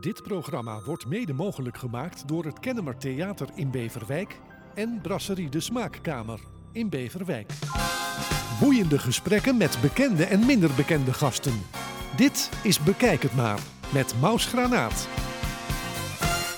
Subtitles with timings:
[0.00, 4.40] Dit programma wordt mede mogelijk gemaakt door het Kennemer Theater in Beverwijk
[4.74, 6.40] en Brasserie de Smaakkamer
[6.72, 7.52] in Beverwijk.
[8.60, 11.52] Boeiende gesprekken met bekende en minder bekende gasten.
[12.16, 13.60] Dit is Bekijk het maar
[13.92, 15.08] met Maus Granaat.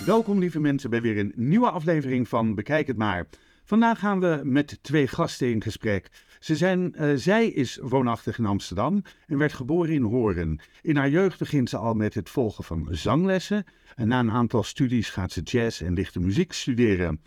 [0.06, 3.26] Welkom lieve mensen bij weer een nieuwe aflevering van Bekijk het maar.
[3.64, 6.08] Vandaag gaan we met twee gasten in gesprek.
[6.40, 10.60] Ze zijn, eh, zij is woonachtig in Amsterdam en werd geboren in Horen.
[10.82, 13.64] In haar jeugd begint ze al met het volgen van zanglessen.
[13.94, 17.22] En na een aantal studies gaat ze jazz en lichte muziek studeren.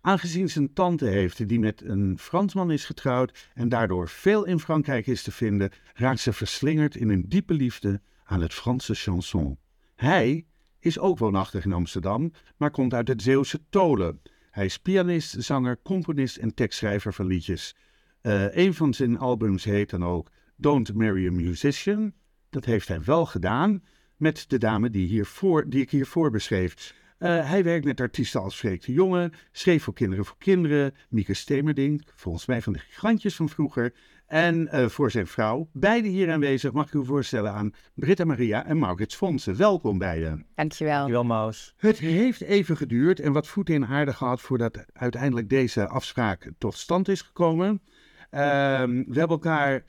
[0.00, 4.60] Aangezien ze een tante heeft die met een Fransman is getrouwd en daardoor veel in
[4.60, 9.58] Frankrijk is te vinden, raakt ze verslingerd in een diepe liefde aan het Franse chanson.
[9.96, 10.46] Hij
[10.78, 14.20] is ook woonachtig in Amsterdam, maar komt uit het Zeeuwse Tolen.
[14.50, 17.74] Hij is pianist, zanger, componist en tekstschrijver van liedjes.
[18.22, 22.12] Uh, een van zijn albums heet dan ook Don't Marry a Musician.
[22.50, 23.82] Dat heeft hij wel gedaan
[24.16, 26.94] met de dame die, hiervoor, die ik hiervoor beschreef.
[27.18, 31.34] Uh, hij werkt met artiesten als Freek de Jonge, schreef voor Kinderen voor Kinderen, Mieke
[31.34, 33.94] Stemerding, volgens mij van de gigantjes van vroeger,
[34.26, 35.68] en uh, voor zijn vrouw.
[35.72, 39.56] Beide hier aanwezig mag ik u voorstellen aan Britta Maria en Maurits Fonsen.
[39.56, 40.46] Welkom beiden.
[40.54, 40.94] Dankjewel.
[40.94, 41.74] Dankjewel, Maus.
[41.76, 46.74] Het heeft even geduurd en wat voeten in aarde gehad voordat uiteindelijk deze afspraak tot
[46.74, 47.82] stand is gekomen.
[48.30, 49.84] Ehm, we hebben elkaar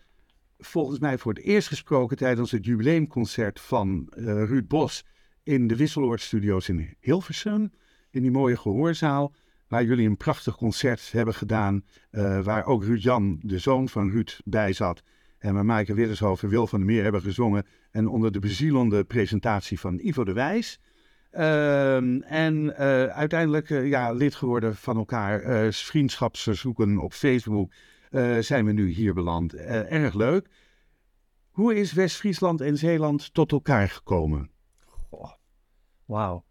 [0.58, 5.06] volgens mij voor het eerst gesproken tijdens het jubileumconcert van uh, Ruud Bos
[5.44, 7.72] in de Wisseloord Studios in Hilversum.
[8.09, 9.33] In die mooie gehoorzaal,
[9.67, 11.83] waar jullie een prachtig concert hebben gedaan.
[12.11, 15.03] Uh, waar ook Ruud Jan, de zoon van Ruud, bij zat.
[15.38, 17.66] En waar Maaike Widdershoven en Wil van der Meer hebben gezongen.
[17.92, 20.80] En onder de bezielende presentatie van Ivo de Wijs.
[21.33, 21.95] Uh,
[22.31, 27.72] en uh, uiteindelijk ja, lid geworden van elkaar, vriendschapsverzoeken op Facebook.
[28.40, 29.54] Zijn we nu hier beland.
[29.54, 30.50] erg leuk.
[31.52, 34.52] Hoe is West-Friesland en Zeeland tot elkaar gekomen?
[36.06, 36.45] Wauw.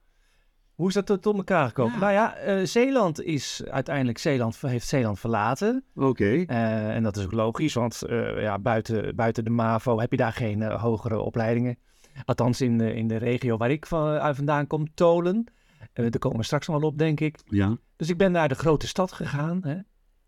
[0.74, 1.92] Hoe is dat tot, tot elkaar gekomen?
[1.92, 1.98] Ja.
[1.98, 5.84] Nou ja, uh, Zeeland is uiteindelijk Zeeland, heeft Zeeland verlaten.
[5.94, 6.06] Oké.
[6.06, 6.44] Okay.
[6.44, 8.02] En dat is ook logisch, want
[8.36, 11.78] ja, buiten, buiten de MAVO heb je daar geen hogere opleidingen.
[12.24, 15.44] Althans in de, in de regio waar ik van, vandaan kom, Tolen.
[15.92, 17.38] daar komen we straks nog wel op, denk ik.
[17.44, 17.76] Ja.
[17.96, 19.76] Dus ik ben naar de grote stad gegaan, hè?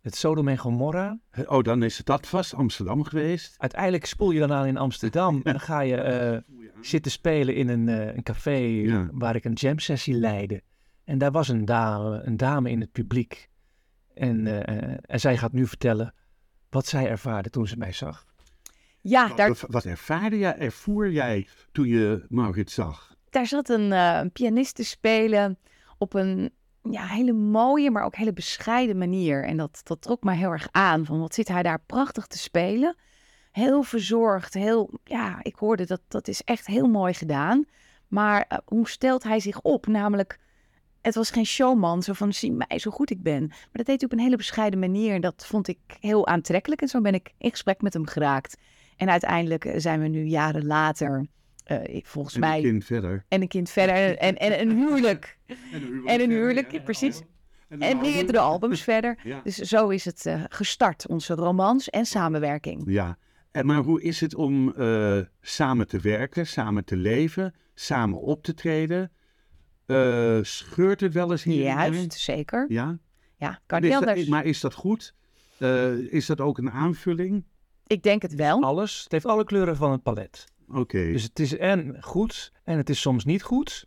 [0.02, 1.18] Het Sodom en Gomorra.
[1.46, 3.54] Oh, dan is dat vast Amsterdam geweest.
[3.58, 6.42] Uiteindelijk spoel je dan aan in Amsterdam en dan ga je
[6.80, 9.08] zitten spelen in een, uh, een café ja.
[9.12, 10.62] waar ik een jam sessie leidde.
[11.04, 13.50] En daar was een dame, een dame in het publiek.
[14.14, 14.60] En, uh,
[15.10, 16.14] en zij gaat nu vertellen
[16.70, 18.26] wat zij ervaarde toen ze mij zag.
[19.00, 23.12] Ja, wat, daar, wat, ervaarde jij, ervoer jij toen je Maurits zag?
[23.32, 25.58] daar zat een, uh, een pianist te spelen
[25.98, 26.52] op een
[26.90, 29.44] ja, hele mooie, maar ook hele bescheiden manier.
[29.44, 31.04] En dat, dat trok mij heel erg aan.
[31.04, 32.96] Van wat zit hij daar prachtig te spelen
[33.52, 37.64] heel verzorgd, heel, ja, ik hoorde dat dat is echt heel mooi gedaan.
[38.08, 39.86] Maar uh, hoe stelt hij zich op?
[39.86, 40.38] Namelijk,
[41.00, 43.46] het was geen showman, zo van zie mij zo goed ik ben.
[43.46, 46.80] Maar dat deed hij op een hele bescheiden manier en dat vond ik heel aantrekkelijk.
[46.80, 48.56] En zo ben ik in gesprek met hem geraakt.
[48.96, 51.26] En uiteindelijk zijn we nu jaren later,
[51.66, 52.56] uh, volgens en mij...
[52.56, 53.24] een kind verder.
[53.28, 55.38] En een kind verder en, en een huwelijk.
[55.72, 57.22] En een huwelijk, en een huwelijk verder, ja, precies.
[57.68, 59.18] En, En meerdere albums verder.
[59.44, 62.82] Dus zo is het uh, gestart, onze romans en samenwerking.
[62.86, 63.18] Ja,
[63.50, 68.42] en maar hoe is het om uh, samen te werken, samen te leven, samen op
[68.42, 69.12] te treden?
[70.42, 71.62] Scheurt het wel eens hier?
[71.62, 72.64] Juist, zeker.
[72.68, 72.98] Ja?
[73.36, 74.26] Ja, kan dat, anders.
[74.26, 75.14] maar is dat goed?
[76.10, 77.44] Is dat ook een aanvulling?
[77.86, 78.62] Ik denk het wel.
[78.62, 79.02] Alles.
[79.02, 80.44] Het heeft alle kleuren van het palet.
[80.72, 80.80] Oké.
[80.80, 81.12] Okay.
[81.12, 83.86] Dus het is en goed en het is soms niet goed.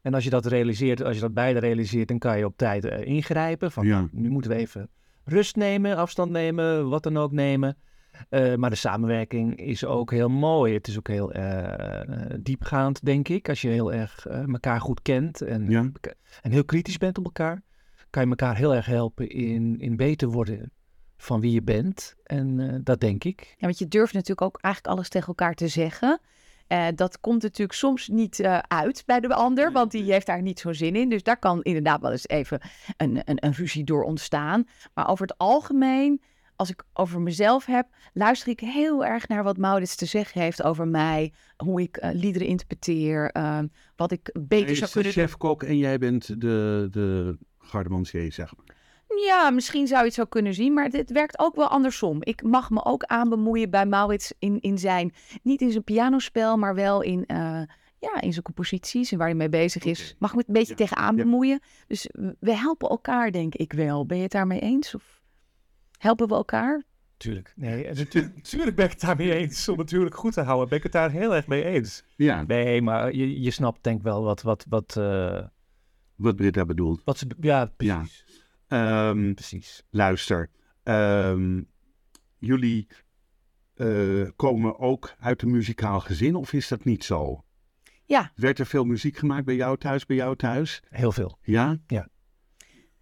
[0.00, 2.84] En als je dat realiseert, als je dat beide realiseert, dan kan je op tijd
[2.84, 3.72] uh, ingrijpen.
[3.72, 4.08] Van ja.
[4.12, 4.90] nu moeten we even
[5.24, 7.76] rust nemen, afstand nemen, wat dan ook nemen.
[8.30, 10.74] Uh, maar de samenwerking is ook heel mooi.
[10.74, 12.00] Het is ook heel uh,
[12.40, 13.48] diepgaand, denk ik.
[13.48, 15.90] Als je heel erg elkaar goed kent en, ja.
[16.42, 17.62] en heel kritisch bent op elkaar,
[18.10, 20.72] kan je elkaar heel erg helpen in, in beter worden
[21.16, 22.14] van wie je bent.
[22.24, 23.40] En dat denk ik.
[23.40, 26.20] Ja, want je durft natuurlijk ook eigenlijk alles tegen elkaar te zeggen.
[26.68, 30.42] Uh, dat komt natuurlijk soms niet uh, uit bij de ander, want die heeft daar
[30.42, 31.08] niet zo'n zin in.
[31.08, 32.60] Dus daar kan inderdaad wel eens even
[32.96, 34.68] een, een, een ruzie door ontstaan.
[34.94, 36.22] Maar over het algemeen
[36.56, 40.62] als ik over mezelf heb, luister ik heel erg naar wat Maurits te zeggen heeft
[40.62, 41.32] over mij.
[41.56, 43.30] Hoe ik uh, liederen interpreteer.
[43.36, 43.58] Uh,
[43.96, 48.32] wat ik beter Hij zou is kunnen de chef-kok en jij bent de, de gardemansier,
[48.32, 48.75] zeg maar.
[49.26, 52.18] Ja, misschien zou je het zo kunnen zien, maar het werkt ook wel andersom.
[52.20, 55.12] Ik mag me ook aanbemoeien bij Maurits in, in zijn,
[55.42, 57.62] niet in zijn pianospel, maar wel in, uh,
[57.98, 60.16] ja, in zijn composities en waar hij mee bezig is.
[60.18, 60.86] Mag ik me het een beetje Ja.
[60.86, 61.22] tegenaan Ja.
[61.22, 61.60] bemoeien?
[61.86, 62.08] Dus
[62.40, 64.06] we helpen elkaar, denk ik wel.
[64.06, 64.94] Ben je het daarmee eens?
[64.94, 65.22] Of
[65.98, 66.82] helpen we elkaar?
[67.16, 67.52] Tuurlijk.
[67.56, 67.86] Nee,
[68.34, 69.68] natuurlijk ben ik het daarmee eens.
[69.68, 72.04] Om natuurlijk goed te houden, ben ik het daar heel erg mee eens.
[72.16, 72.42] Ja.
[72.42, 74.42] Nee, maar je, je snapt denk ik wel wat...
[74.42, 75.42] Wat, wat, uh,
[76.16, 77.02] wat Britta bedoelt.
[77.04, 78.24] Wat ze, ja, precies.
[78.25, 78.25] Ja.
[78.68, 79.82] Um, precies.
[79.90, 80.50] Luister,
[80.84, 81.68] um,
[82.38, 82.88] jullie
[83.76, 87.44] uh, komen ook uit een muzikaal gezin of is dat niet zo?
[88.04, 88.32] Ja.
[88.34, 90.82] Werd er veel muziek gemaakt bij jou thuis, bij jou thuis?
[90.88, 91.38] Heel veel.
[91.42, 91.78] Ja?
[91.86, 92.08] Ja.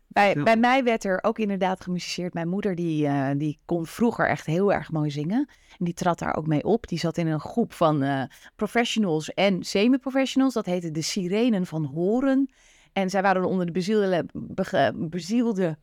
[0.09, 2.35] Bij, bij mij werd er ook inderdaad gemusiceerd.
[2.35, 5.49] Mijn moeder die, uh, die kon vroeger echt heel erg mooi zingen.
[5.79, 6.89] En die trad daar ook mee op.
[6.89, 8.23] Die zat in een groep van uh,
[8.57, 10.55] professionals en semi-professionals.
[10.55, 12.51] Dat heette de Sirenen van Horen.
[12.95, 14.27] En zij waren onder de bezielde,
[14.95, 15.77] bezielde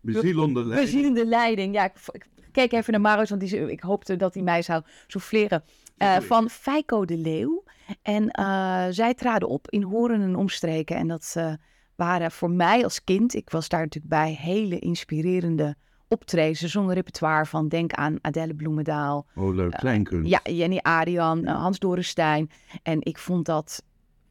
[0.00, 0.90] Bezielende leiding.
[0.90, 1.74] Bezielende leiding.
[1.74, 4.82] Ja, ik, ik, keek even naar Maros, want die, ik hoopte dat hij mij zou
[5.06, 5.64] souffleren.
[5.98, 7.64] Uh, van Feiko de Leeuw.
[8.02, 10.96] En uh, zij traden op in Horen en omstreken.
[10.96, 11.52] En dat uh,
[11.96, 15.76] waren voor mij als kind, ik was daar natuurlijk bij, hele inspirerende
[16.08, 16.60] optredens.
[16.60, 19.26] Zonder repertoire van denk aan Adele Bloemendaal.
[19.34, 19.70] Oh, leuk.
[19.70, 20.30] Kleinkunst.
[20.30, 22.50] ja, Jenny Arian, Hans Dorenstein.
[22.82, 23.82] En ik vond dat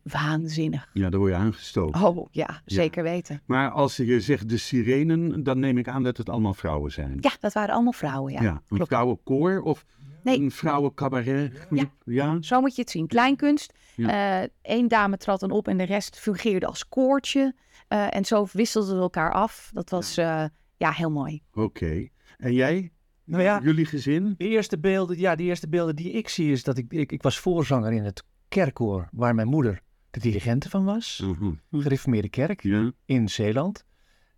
[0.07, 0.89] waanzinnig.
[0.93, 2.01] Ja, daar word je aangestoken.
[2.01, 3.09] Oh ja, zeker ja.
[3.11, 3.41] weten.
[3.45, 7.17] Maar als je zegt de sirenen, dan neem ik aan dat het allemaal vrouwen zijn.
[7.19, 8.41] Ja, dat waren allemaal vrouwen, ja.
[8.41, 9.85] ja een vrouwenkoor of
[10.23, 10.39] nee.
[10.39, 11.67] een vrouwencabaret?
[11.69, 11.91] Ja.
[12.05, 13.07] ja, zo moet je het zien.
[13.07, 13.73] Kleinkunst.
[13.95, 14.87] Eén ja.
[14.87, 17.55] dame trad dan op en de rest fungeerde als koortje.
[17.89, 19.69] Uh, en zo wisselden we elkaar af.
[19.73, 21.41] Dat was ja, uh, ja heel mooi.
[21.53, 21.61] Oké.
[21.61, 22.11] Okay.
[22.37, 22.91] En jij?
[23.23, 24.35] Nou ja, Jullie gezin?
[24.37, 27.21] De eerste beelden, ja, de eerste beelden die ik zie is dat ik, ik, ik
[27.21, 31.21] was voorzanger in het kerkkoor waar mijn moeder de dirigente van was.
[31.23, 31.51] Mhm.
[31.71, 32.91] Gereformeerde kerk ja.
[33.05, 33.85] in Zeeland.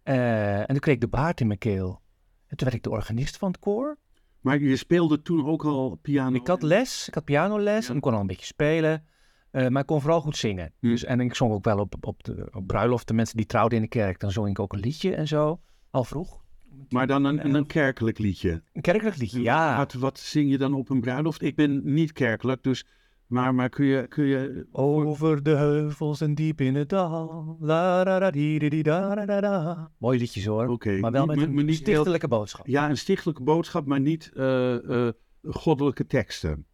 [0.04, 2.02] Uh, en toen kreeg ik de baard in mijn keel.
[2.48, 3.98] En toen werd ik de organist van het koor.
[4.42, 6.36] Maar je speelde toen ook al piano?
[6.36, 7.90] Ik had les, ik had pianoles ja.
[7.90, 9.06] en ik kon al een beetje spelen.
[9.52, 10.74] Uh, maar ik kon vooral goed zingen.
[10.80, 10.88] Hm.
[10.88, 13.84] Dus, en ik zong ook wel op, op, de, op bruiloften, mensen die trouwden in
[13.84, 14.20] de kerk.
[14.20, 16.42] Dan zong ik ook een liedje en zo, al vroeg.
[16.90, 18.64] Maar dan een, een kerkelijk liedje?
[18.74, 19.78] Een kerkelijk liedje, ja.
[19.78, 21.42] Wat, wat zing je dan op een bruiloft?
[21.42, 22.86] Ik ben niet kerkelijk, dus...
[23.30, 24.08] Maar, maar kun je...
[24.08, 24.66] Kun je...
[24.72, 27.58] Over de heuvels en diep in het dal.
[27.60, 29.92] La, da, da, di, di, da, da, da, da.
[29.98, 30.68] Mooi liedjes hoor.
[30.68, 31.00] Okay.
[31.00, 32.68] Maar wel met een niet stichtelijke boodschap.
[32.68, 35.10] Ja, een stichtelijke boodschap, maar niet uh, uh,
[35.44, 36.66] goddelijke teksten.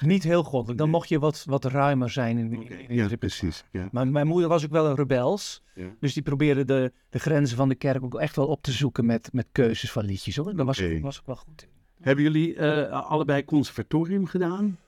[0.00, 0.78] Niet heel goddelijk.
[0.78, 2.78] Dan mocht je wat, wat ruimer zijn in, okay.
[2.78, 3.64] in, in Ja, precies.
[3.70, 3.88] Ja.
[3.92, 5.62] Maar mijn moeder was ook wel een rebels.
[5.74, 5.96] Ja.
[6.00, 9.06] Dus die probeerde de, de grenzen van de kerk ook echt wel op te zoeken
[9.06, 10.56] met, met keuzes van liedjes hoor.
[10.56, 11.00] Daar was, Oké.
[11.00, 11.68] was ook wel goed in.
[12.00, 14.78] Hebben jullie uh, allebei conservatorium gedaan?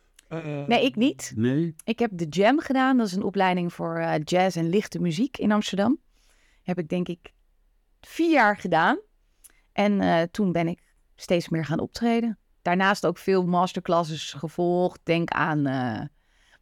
[0.44, 1.32] Uh, Nee, ik niet.
[1.36, 1.74] Nee?
[1.84, 2.96] Ik heb de Jam gedaan.
[2.96, 5.98] Dat is een opleiding voor uh, jazz en lichte muziek in Amsterdam.
[6.62, 7.32] Heb ik denk ik
[8.00, 8.98] vier jaar gedaan.
[9.72, 10.82] En uh, toen ben ik
[11.14, 12.38] steeds meer gaan optreden.
[12.62, 15.00] Daarnaast ook veel masterclasses gevolgd.
[15.02, 16.00] Denk aan uh,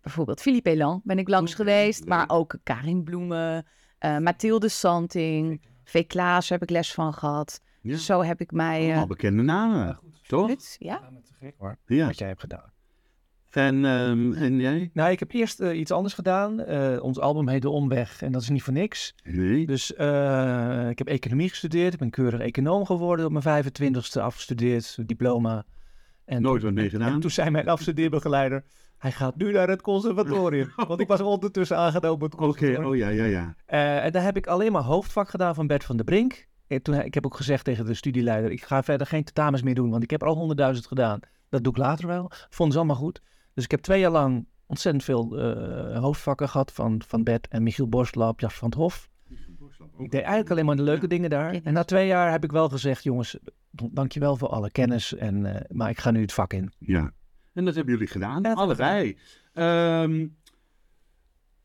[0.01, 1.99] bijvoorbeeld Philippe Elan ben ik langs geweest.
[2.01, 2.09] leuk.
[2.09, 3.67] Maar ook Karin Bloemen,
[4.01, 6.07] uh, Mathilde Santing, V.
[6.07, 7.61] Klaas heb ik les van gehad.
[7.81, 7.97] Ja.
[7.97, 8.81] Zo heb ik mij...
[8.83, 10.49] uh, Allemaal bekende namen, toch?
[10.79, 11.01] Ja?
[11.03, 11.79] Ja, met te gek hoor.
[11.87, 12.07] Ja.
[12.07, 12.72] Wat jij hebt gedaan.
[13.57, 14.91] En, um, en jij?
[14.93, 16.61] Nou, ik heb eerst uh, iets anders gedaan.
[16.61, 19.15] Uh, ons album heet De Omweg en dat is niet voor niks.
[19.25, 19.67] Nee.
[19.67, 21.93] Dus uh, ik heb economie gestudeerd.
[21.93, 25.65] Ik ben keurig econoom geworden op mijn 25ste afgestudeerd, diploma.
[26.25, 27.13] En Nooit wat mee gedaan?
[27.13, 28.65] En toen zei mijn afstudeerbegeleider,
[28.99, 30.73] hij gaat nu naar het conservatorium.
[30.89, 33.55] Want ik was ondertussen aangenomen op het Oké, oh ja, ja, ja.
[33.67, 36.47] En daar heb ik alleen maar hoofdvak gedaan van Bert van der Brink.
[36.67, 39.75] En toen, ik heb ook gezegd tegen de studieleider, ik ga verder geen tentamens meer
[39.75, 41.21] doen, want ik heb er al honderdduizend gedaan.
[41.49, 42.31] Dat doe ik later wel.
[42.51, 43.23] Vonden ze allemaal goed.
[43.55, 47.63] Dus ik heb twee jaar lang ontzettend veel uh, hoofdvakken gehad van, van Bert en
[47.63, 49.11] Michiel Borstlap, Jas van het Hof.
[49.99, 51.55] Ik deed eigenlijk alleen maar de leuke dingen daar.
[51.63, 53.39] En na twee jaar heb ik wel gezegd, jongens,
[53.71, 56.73] dankjewel voor alle kennis, en, uh, maar ik ga nu het vak in.
[56.79, 57.13] Ja,
[57.53, 59.19] en dat hebben jullie gedaan, allebei.
[59.55, 60.37] Um,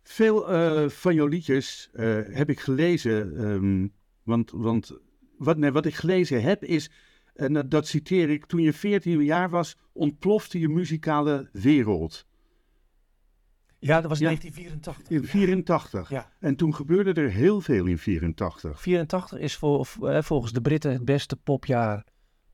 [0.03, 4.97] veel uh, van jouw liedjes uh, heb ik gelezen, um, want, want
[5.37, 6.91] wat, nee, wat ik gelezen heb is,
[7.37, 12.25] en dat, dat citeer ik, toen je 14 jaar was, ontplofte je muzikale wereld.
[13.79, 14.25] Ja, dat was Ja.
[14.25, 15.17] 1984.
[15.17, 16.09] In 84.
[16.09, 16.31] Ja.
[16.39, 18.81] En toen gebeurde er heel veel in 84.
[18.81, 22.05] 84 is voor, eh, volgens de Britten het beste popjaar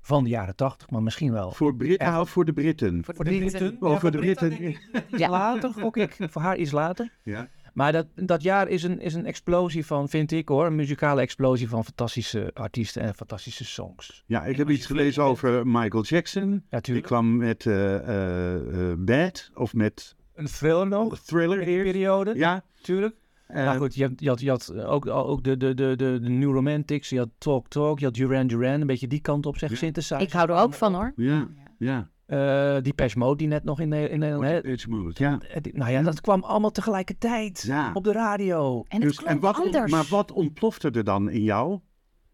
[0.01, 1.51] van de jaren 80, maar misschien wel.
[1.51, 2.09] Voor, Brit Ja.
[2.11, 3.03] nou, voor de Britten.
[3.03, 3.77] Voor de Britten.
[3.79, 4.63] Oh, voor de Britten.
[4.67, 4.79] Iets
[5.17, 5.29] Ja.
[5.29, 6.17] later, gok ik.
[6.19, 7.17] Voor haar iets later.
[7.23, 7.49] Ja.
[7.73, 11.21] Maar dat, dat jaar is een, is een explosie van, vind ik hoor, een muzikale
[11.21, 14.23] explosie van fantastische artiesten en fantastische songs.
[14.27, 16.63] ja, ik heb iets gelezen over Michael Jackson.
[16.69, 21.19] Ja, Die kwam met eh, eh, eh, Bad of met Een thriller nog.
[21.19, 21.91] Thriller eerst.
[21.91, 22.63] Periode, Ja.
[22.81, 23.15] tuurlijk.
[23.47, 26.19] eh, nou goed, je had, je had, je had ook, ook de, de, de, de,
[26.21, 29.45] de New Romantics, je had Talk Talk, je had Duran Duran, een beetje die kant
[29.45, 29.75] op, zeg, Ja.
[29.75, 30.19] synthesizer.
[30.21, 31.13] Ik hou er ook van hoor.
[31.15, 31.47] Ja,
[31.79, 32.09] ja.
[32.33, 34.45] Eh die Mode die net nog in, Ne- in Nederland...
[34.51, 35.39] hè, It's Smooth, ja.
[35.39, 37.91] eh, nou ja, dat kwam allemaal tegelijkertijd Ja.
[37.93, 38.83] op de radio.
[38.87, 39.91] En het Dus, klonk en wat, anders.
[39.91, 41.79] maar wat ontplofte er dan in jou?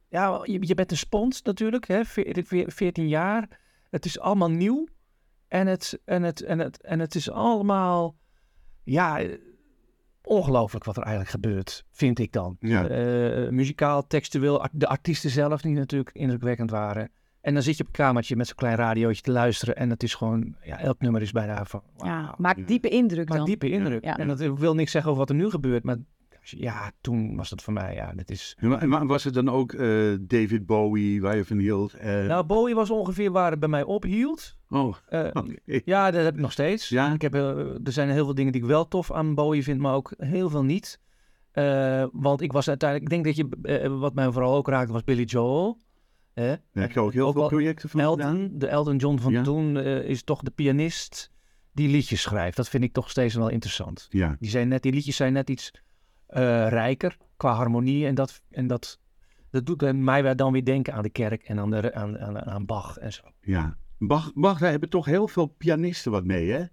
[0.10, 3.60] Ja, je, je bent een spons natuurlijk, hè, veer- veer- 14 jaar.
[3.89, 4.88] Het is allemaal nieuw.
[5.48, 8.15] En het, en het, en het, en het is allemaal,
[8.84, 9.22] ja,
[10.24, 12.56] ongelooflijk wat er eigenlijk gebeurt, vind ik dan.
[12.60, 12.88] Ja.
[12.88, 17.12] Eh, muzikaal, textueel, de artiesten zelf die natuurlijk indrukwekkend waren.
[17.41, 19.75] En dan zit je op een kamertje met zo'n klein radiootje te luisteren.
[19.75, 23.38] En het is gewoon, ja, elk nummer is bijna van, Ja, maakt diepe indruk Maar
[23.38, 23.46] dan.
[23.48, 24.03] diepe indruk.
[24.03, 24.17] Ja.
[24.17, 25.84] En dat wil niks zeggen over wat er nu gebeurt.
[25.84, 25.98] Maar
[26.41, 28.58] ja, toen was dat voor mij, ja, dat is...
[28.60, 29.89] Wa- was het dan ook eh,
[30.22, 31.93] David Bowie waar je van hield?
[31.93, 34.58] Eh, Nou, Bowie was ongeveer waar het bij mij ophield.
[34.69, 35.53] oh, Eh, oké.
[35.86, 36.89] Ja, dat heb ik nog steeds.
[36.89, 37.13] Ja?
[37.13, 39.79] Ik heb, eh, er zijn heel veel dingen die ik wel tof aan Bowie vind,
[39.79, 41.00] maar ook heel veel niet.
[41.51, 45.03] Eh, want ik was uiteindelijk, ik denk dat je, wat mij vooral ook raakte, was
[45.03, 45.77] Billy Joel.
[46.39, 46.48] Hè?
[46.74, 48.00] Daar heb je ook heel Ook veel projecten van.
[48.00, 49.43] Elton, de Elton John van Ja.
[49.43, 51.31] toen, eh, is toch de pianist
[51.74, 52.58] die liedjes schrijft.
[52.58, 54.08] Dat vind ik toch steeds wel interessant.
[54.10, 55.72] Ja, Die, zijn net, die liedjes zijn net iets
[56.27, 58.05] eh, rijker qua harmonie.
[58.05, 59.00] En dat, en dat,
[59.50, 62.39] dat doet mij weer dan weer denken aan de kerk en aan, de, aan, aan,
[62.46, 63.24] aan Bach en zo.
[63.41, 63.77] ja.
[63.98, 66.63] Bach, Bach, daar hebben toch heel veel pianisten wat mee, hè?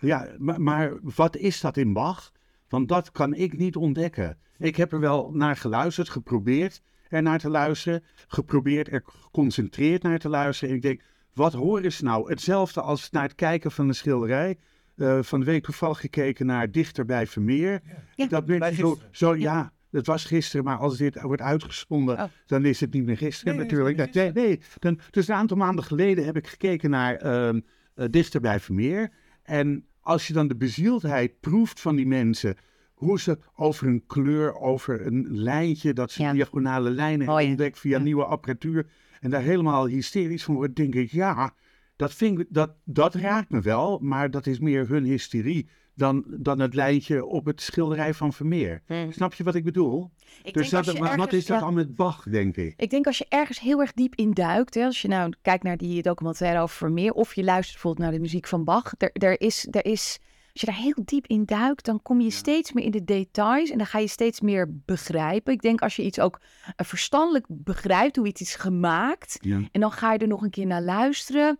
[0.00, 2.32] Ja, maar, maar wat is dat in Bach?
[2.68, 4.38] Want dat kan ik niet ontdekken.
[4.58, 6.80] Ik heb er wel naar geluisterd, geprobeerd er
[7.20, 8.02] naar te luisteren.
[8.26, 10.70] Geprobeerd er geconcentreerd naar te luisteren.
[10.70, 11.02] En ik denk,
[11.34, 12.30] wat horen ze nou?
[12.30, 14.58] Hetzelfde als naar het kijken van een schilderij.
[14.96, 17.82] Eh, van de week toevallig gekeken naar Dichter bij Vermeer.
[18.14, 19.72] Ja, dat mensen zo, zo ja.
[19.90, 22.24] het was gisteren, maar als dit wordt uitgezonden, Oh.
[22.46, 24.14] dan is het niet meer gisteren Nee, natuurlijk.
[24.14, 24.60] Nee, nee.
[24.78, 27.60] Dan, dus een aantal maanden geleden heb ik gekeken naar ehm
[27.94, 29.12] eh, Dichter bij Vermeer.
[29.42, 32.56] En als je dan de bezieldheid proeft van die mensen,
[33.02, 36.32] hoe ze over een kleur, over een lijntje, dat ze Ja.
[36.32, 38.02] diagonale lijnen ontdekt via Ja.
[38.02, 38.86] nieuwe apparatuur,
[39.20, 41.54] en daar helemaal hysterisch van wordt, denk ik, ja,
[41.96, 46.24] dat, vind ik, dat, dat raakt me wel, maar dat is meer hun hysterie dan,
[46.28, 48.82] dan het lijntje op het schilderij van Vermeer.
[48.86, 49.12] Hmm.
[49.12, 50.10] Snap je wat ik bedoel?
[50.42, 51.64] Ik dus dat, wat, is dat ja.
[51.64, 52.74] dan met Bach, denk ik?
[52.76, 55.62] Ik denk als je ergens heel erg diep in duikt, hè, als je nou kijkt
[55.62, 59.10] naar die documentaire over Vermeer, of je luistert bijvoorbeeld naar de muziek van Bach, er,
[59.12, 60.20] er is, er is,
[60.52, 63.70] als je daar heel diep in duikt, dan kom je steeds meer in de details
[63.70, 65.52] en dan ga je steeds meer begrijpen.
[65.52, 66.40] Ik denk als je iets ook
[66.76, 69.60] eh, verstandelijk begrijpt, hoe iets is gemaakt, Ja.
[69.72, 71.58] en dan ga je er nog een keer naar luisteren,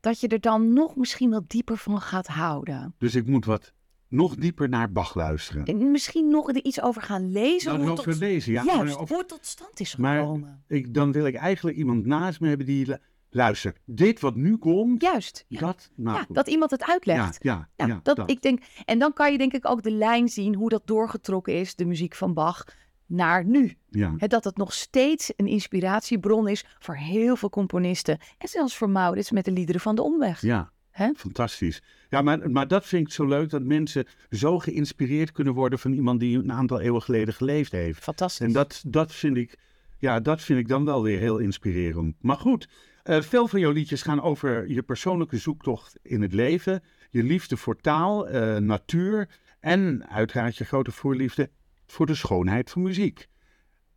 [0.00, 2.94] dat je er dan nog misschien wel dieper van gaat houden.
[2.98, 3.72] Dus ik moet wat
[4.08, 5.64] nog dieper naar Bach luisteren.
[5.64, 7.76] En misschien nog er iets over gaan lezen.
[7.80, 8.62] Hoe over tot, lezen, ja.
[8.64, 10.62] juist, maar of- hoe het tot stand is Maar- gekomen.
[10.68, 12.94] ik, dan wil ik eigenlijk iemand naast me hebben die
[13.34, 13.78] lu- luistert.
[13.84, 15.44] Dit wat nu komt, Juist.
[15.48, 15.60] Ja.
[15.60, 17.38] dat, nou, ja, dat iemand het uitlegt.
[17.42, 18.30] ja, Ja, ja, dat, dat.
[18.30, 21.54] Ik denk, en dan kan je denk ik ook de lijn zien hoe dat doorgetrokken
[21.54, 22.64] is, de muziek van Bach,
[23.06, 23.76] naar nu.
[23.90, 24.14] ja.
[24.16, 28.18] Hè, dat het nog steeds een inspiratiebron is voor heel veel componisten.
[28.38, 30.40] En zelfs voor Maurits met de liederen van de Omweg.
[30.40, 30.72] Ja,
[31.16, 31.82] fantastisch.
[32.10, 35.92] Ja, maar, maar dat vind ik zo leuk dat mensen zo geïnspireerd kunnen worden van
[35.92, 38.02] iemand die een aantal eeuwen geleden geleefd heeft.
[38.02, 38.46] Fantastisch.
[38.46, 39.56] En dat, dat, vind ik,
[39.98, 42.14] ja, dat vind ik dan wel weer heel inspirerend.
[42.20, 42.68] Maar goed,
[43.04, 47.56] eh, veel van jouw liedjes gaan over je persoonlijke zoektocht in het leven, je liefde
[47.56, 49.28] voor taal, eh, natuur
[49.60, 51.50] en uiteraard je grote voorliefde
[51.86, 53.28] voor de schoonheid van muziek.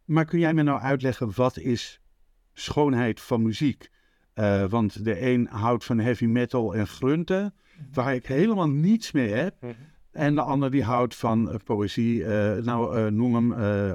[0.06, 2.02] Maar kun jij me nou uitleggen wat is
[2.54, 3.90] schoonheid van muziek?
[4.34, 7.54] Eh, want de een houdt van heavy metal en grunten,
[7.94, 9.56] waar ik helemaal niets mee heb.
[10.18, 12.26] En de ander die houdt van eh, poëzie.
[12.26, 13.52] eh, nou, eh, noem hem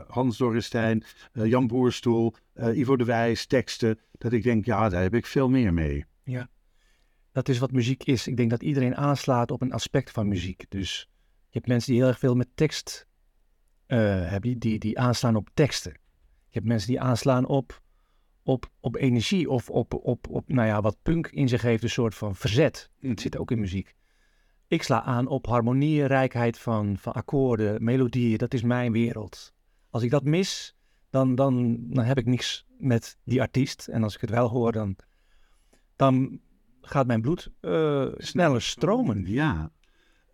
[0.08, 2.34] Hans Dorrestein, Jan Boerstoel,
[2.72, 3.98] Ivo de Wijs, teksten.
[4.18, 6.04] Dat ik denk, ja, daar heb ik veel meer mee.
[7.32, 8.26] Dat is wat muziek is.
[8.26, 10.64] Ik denk dat iedereen aanslaat op een aspect van muziek.
[10.68, 11.08] Dus
[11.48, 13.06] je hebt mensen die heel erg veel met tekst
[13.86, 13.98] eh,
[14.28, 15.92] hebben, die, die aanslaan op teksten.
[16.48, 17.82] Je hebt mensen die aanslaan op,
[18.42, 21.90] op, op energie of op, op, op, nou ja, wat punk in zich heeft, een
[21.90, 22.90] soort van verzet.
[23.00, 23.94] Dat zit ook in muziek.
[24.72, 28.38] Ik sla aan op harmonieën, rijkheid van, van akkoorden, melodieën.
[28.38, 29.52] Dat is mijn wereld.
[29.90, 30.76] Als ik dat mis,
[31.10, 33.88] dan, dan, dan heb ik niks met die artiest.
[33.88, 34.96] En als ik het wel hoor, dan,
[35.96, 36.40] dan
[36.80, 39.24] gaat mijn bloed eh, sneller stromen.
[39.26, 39.70] Ja.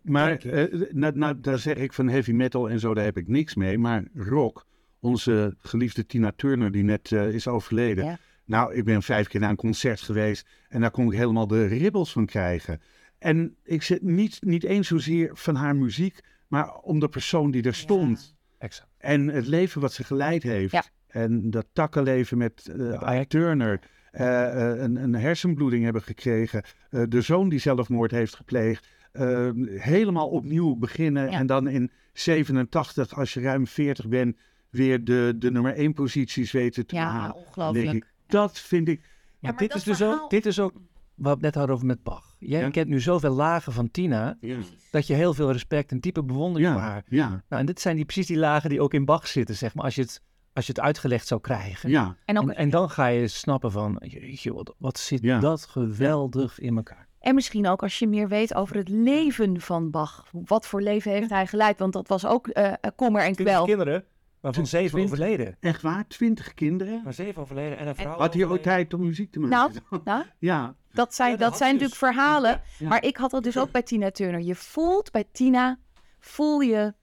[0.01, 3.27] Maar eh, nou, nou, daar zeg ik van heavy metal en zo, daar heb ik
[3.27, 3.77] niks mee.
[3.77, 4.65] Maar rock,
[4.99, 8.05] onze geliefde Tina Turner, die net eh, is overleden.
[8.05, 8.17] Ja.
[8.45, 11.65] Nou, ik ben vijf keer naar een concert geweest en daar kon ik helemaal de
[11.65, 12.81] ribbels van krijgen.
[13.19, 17.63] En ik zit niet, niet eens zozeer van haar muziek, maar om de persoon die
[17.63, 18.35] er stond.
[18.57, 18.89] Exact.
[18.97, 20.71] En het leven wat ze geleid heeft.
[20.71, 20.83] Ja.
[21.07, 23.79] En dat takkenleven met eh Ike Turner.
[24.11, 26.63] eh, eh, een, een hersenbloeding hebben gekregen.
[26.89, 28.87] eh, de zoon die zelfmoord heeft gepleegd.
[29.11, 31.31] eh, helemaal opnieuw beginnen.
[31.31, 31.37] Ja.
[31.39, 34.37] En dan in 87, als je ruim 40 bent,
[34.69, 37.33] weer de, de nummer 1 posities weten te Ja, halen.
[37.35, 37.93] Denk ongelooflijk.
[37.93, 38.99] ik, dat vind ik.
[38.99, 40.73] Maar, maar dit, dat is dus ook, dit is ook
[41.15, 42.28] wat we net hadden over met Bach.
[42.39, 42.69] Jij Ja.
[42.69, 44.57] kent nu zoveel lagen van Tina, Ja,
[44.91, 47.03] dat je heel veel respect en diepe bewondering voor ja, haar.
[47.09, 47.27] ja.
[47.27, 49.83] Nou, en dit zijn die, precies die lagen die ook in Bach zitten, zeg maar.
[49.85, 50.21] Als je het
[50.53, 51.89] als je het uitgelegd zou krijgen.
[51.89, 55.39] Ja, En, ook, En, en dan ga je snappen van, jeetje, wat, wat zit Ja.
[55.39, 57.07] dat geweldig in elkaar.
[57.19, 60.27] en misschien ook als je meer weet over het leven van Bach.
[60.31, 61.79] Wat voor leven heeft hij geleid?
[61.79, 63.65] Want dat was ook eh kommer en kwel.
[63.65, 64.03] kinderen,
[64.41, 65.11] waarvan zeven Twintig.
[65.13, 65.57] overleden.
[65.59, 66.07] echt waar?
[66.07, 67.01] Twintig kinderen?
[67.03, 69.83] Maar zeven overleden en een vrouw Had hij ook tijd om muziek te maken?
[69.89, 72.61] Nou, nou, Ja, dat zijn, Ja, dat zijn hij natuurlijk verhalen.
[72.79, 72.87] Ja.
[72.87, 74.41] Maar ik had dat dus ook bij Tina Turner.
[74.41, 75.79] Je voelt bij Tina,
[76.19, 76.93] voel je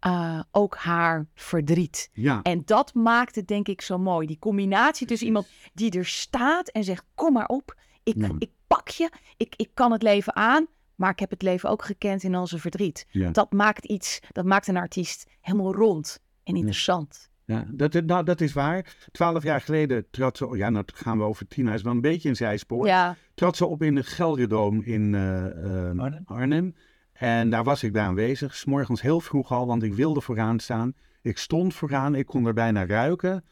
[0.00, 2.10] eh, ook haar verdriet.
[2.12, 2.42] ja.
[2.42, 4.26] En dat maakt het denk ik zo mooi.
[4.26, 7.74] Die combinatie tussen iemand die er staat en zegt, kom maar op.
[8.02, 8.30] Ik, Ja.
[8.38, 10.66] ik pak je, ik, ik kan het leven aan.
[10.94, 13.06] Maar ik heb het leven ook gekend in al zijn verdriet.
[13.10, 13.30] Ja.
[13.30, 17.32] Dat maakt iets, dat maakt een artiest helemaal rond en interessant.
[17.46, 18.96] Ja, dat, nou, dat is waar.
[19.12, 20.56] Twaalf jaar geleden trad ze...
[20.56, 22.86] Ja, nou gaan we over Tina, is wel een beetje een zijspoor.
[22.86, 26.22] Ja, Trad ze op in de Gelderdoom in eh, eh, Arnhem.
[26.24, 26.74] Arnhem.
[27.12, 28.54] En daar was ik bij aanwezig.
[28.54, 30.94] 's morgens heel vroeg al, want ik wilde vooraan staan.
[31.22, 33.44] Ik stond vooraan, ik kon er bijna ruiken.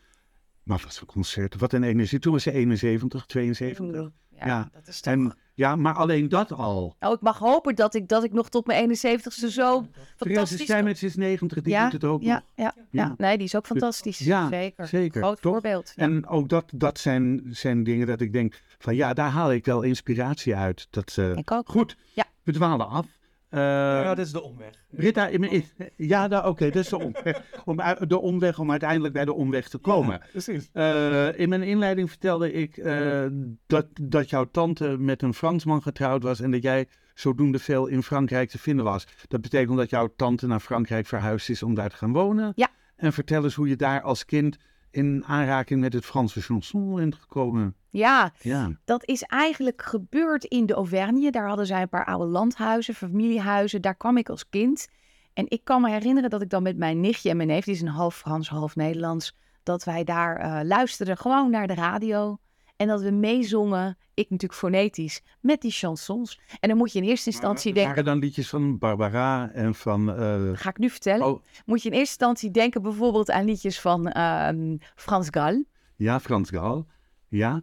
[0.63, 2.19] Maar wat een concert, wat een energie.
[2.19, 4.11] Toen was ze 71, 72.
[4.29, 5.13] ja, Ja, dat is toch...
[5.13, 6.97] En ja, maar alleen dat al.
[7.01, 10.61] Nou, ik mag hopen dat ik, dat ik nog tot mijn 71ste zo Fantastisch.
[10.63, 12.43] Steinmetz is 90, die ja, doet het ook ja, nog.
[12.55, 13.15] ja, ja, Ja.
[13.17, 14.19] nee, die is ook fantastisch.
[14.19, 14.87] Ja, zeker.
[14.89, 15.53] zeker, Groot toch?
[15.53, 15.93] voorbeeld.
[15.97, 16.03] Ja.
[16.03, 19.65] En ook dat, dat zijn, zijn dingen dat ik denk van ja, daar haal ik
[19.65, 20.87] wel inspiratie uit.
[20.91, 21.69] Dat, eh, Ik ook.
[21.69, 22.25] Goed, Ja.
[22.43, 23.07] we dwalen af.
[23.53, 24.71] Eh, Ja, dat is de omweg.
[24.91, 25.65] Britta, in mijn-
[25.97, 27.43] ja, nou, oké, dat is de omweg.
[27.65, 27.77] Om,
[28.09, 30.21] de omweg om uiteindelijk bij de omweg te komen.
[30.31, 30.69] precies.
[30.73, 33.27] Eh, in mijn inleiding vertelde ik eh,
[33.67, 38.03] dat, dat jouw tante met een Fransman getrouwd was en dat jij zodoende veel in
[38.03, 39.07] Frankrijk te vinden was.
[39.29, 42.53] Dat betekent dat jouw tante naar Frankrijk verhuisd is om daar te gaan wonen.
[42.55, 42.69] Ja.
[42.97, 44.57] En vertel eens hoe je daar als kind
[44.93, 47.75] in aanraking met het Franse chanson bent gekomen.
[47.91, 51.31] ja, Ja, dat is eigenlijk gebeurd in de Auvergne.
[51.31, 53.83] Daar hadden zij een paar oude landhuizen, familiehuizen.
[53.83, 54.89] Daar kwam ik als kind.
[55.33, 57.75] En ik kan me herinneren dat ik dan met mijn nichtje en mijn neef, die
[57.75, 62.39] is een half Frans, half Nederlands, dat wij daar eh, luisterden gewoon naar de radio.
[62.83, 66.41] En dat we meezongen, ik natuurlijk fonetisch, met die chansons.
[66.61, 70.17] En dan moet je in eerste instantie denken, waren dan liedjes van Barbara en van...
[70.17, 73.81] eh, ga ik nu vertellen, oh, moet je in eerste instantie denken bijvoorbeeld aan liedjes
[73.81, 75.65] van ehm, Frans Gal.
[75.97, 76.87] ja, Frans Gal.
[77.29, 77.63] Ja,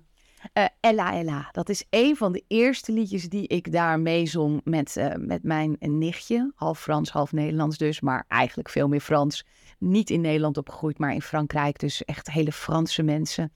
[0.54, 4.98] Eh, Ella Ella, dat is een van de eerste liedjes die ik daar meezong met,
[4.98, 6.52] eh, met mijn nichtje.
[6.56, 9.46] Half Frans, half Nederlands dus, maar eigenlijk veel meer Frans.
[9.80, 11.80] Niet in Nederland opgegroeid, maar in Frankrijk.
[11.80, 13.52] Dus echt hele Franse mensen.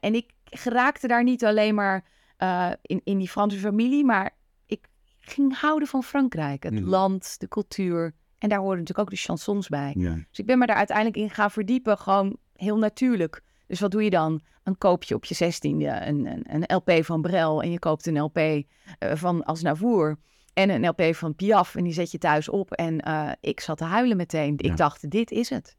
[0.00, 2.04] En ik geraakte daar niet alleen maar
[2.36, 4.36] eh, in, in die Franse familie, maar
[4.66, 4.88] ik
[5.20, 6.62] ging houden van Frankrijk.
[6.62, 8.14] Het land, de cultuur.
[8.38, 9.94] En daar horen natuurlijk ook de chansons bij.
[9.96, 10.14] ja.
[10.14, 13.42] Dus ik ben me daar uiteindelijk in gaan verdiepen, gewoon heel natuurlijk.
[13.66, 14.40] Dus wat doe je dan?
[14.62, 18.06] Dan koop je op je zestiende een, een, een LP van Brel en je koopt
[18.06, 18.64] een LP eh,
[18.98, 20.18] van Aznavour
[20.52, 22.72] en een LP van Piaf en die zet je thuis op.
[22.72, 24.54] En eh, ik zat te huilen meteen.
[24.56, 24.70] Ja.
[24.70, 25.76] Ik dacht, dit is het.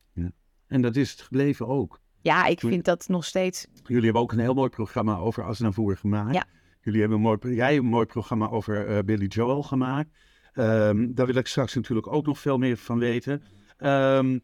[0.68, 2.02] En dat is het gebleven ook.
[2.24, 3.68] Ja, ik vind dat nog steeds...
[3.84, 6.34] Jullie hebben ook een heel mooi programma over Aznavour gemaakt.
[6.34, 6.46] Ja.
[6.82, 10.10] Jullie hebben een mooi, jij een mooi programma over eh, Billy Joel gemaakt.
[10.54, 13.44] Ehm, daar wil ik straks natuurlijk ook nog veel meer van weten.
[13.78, 14.40] Ehm,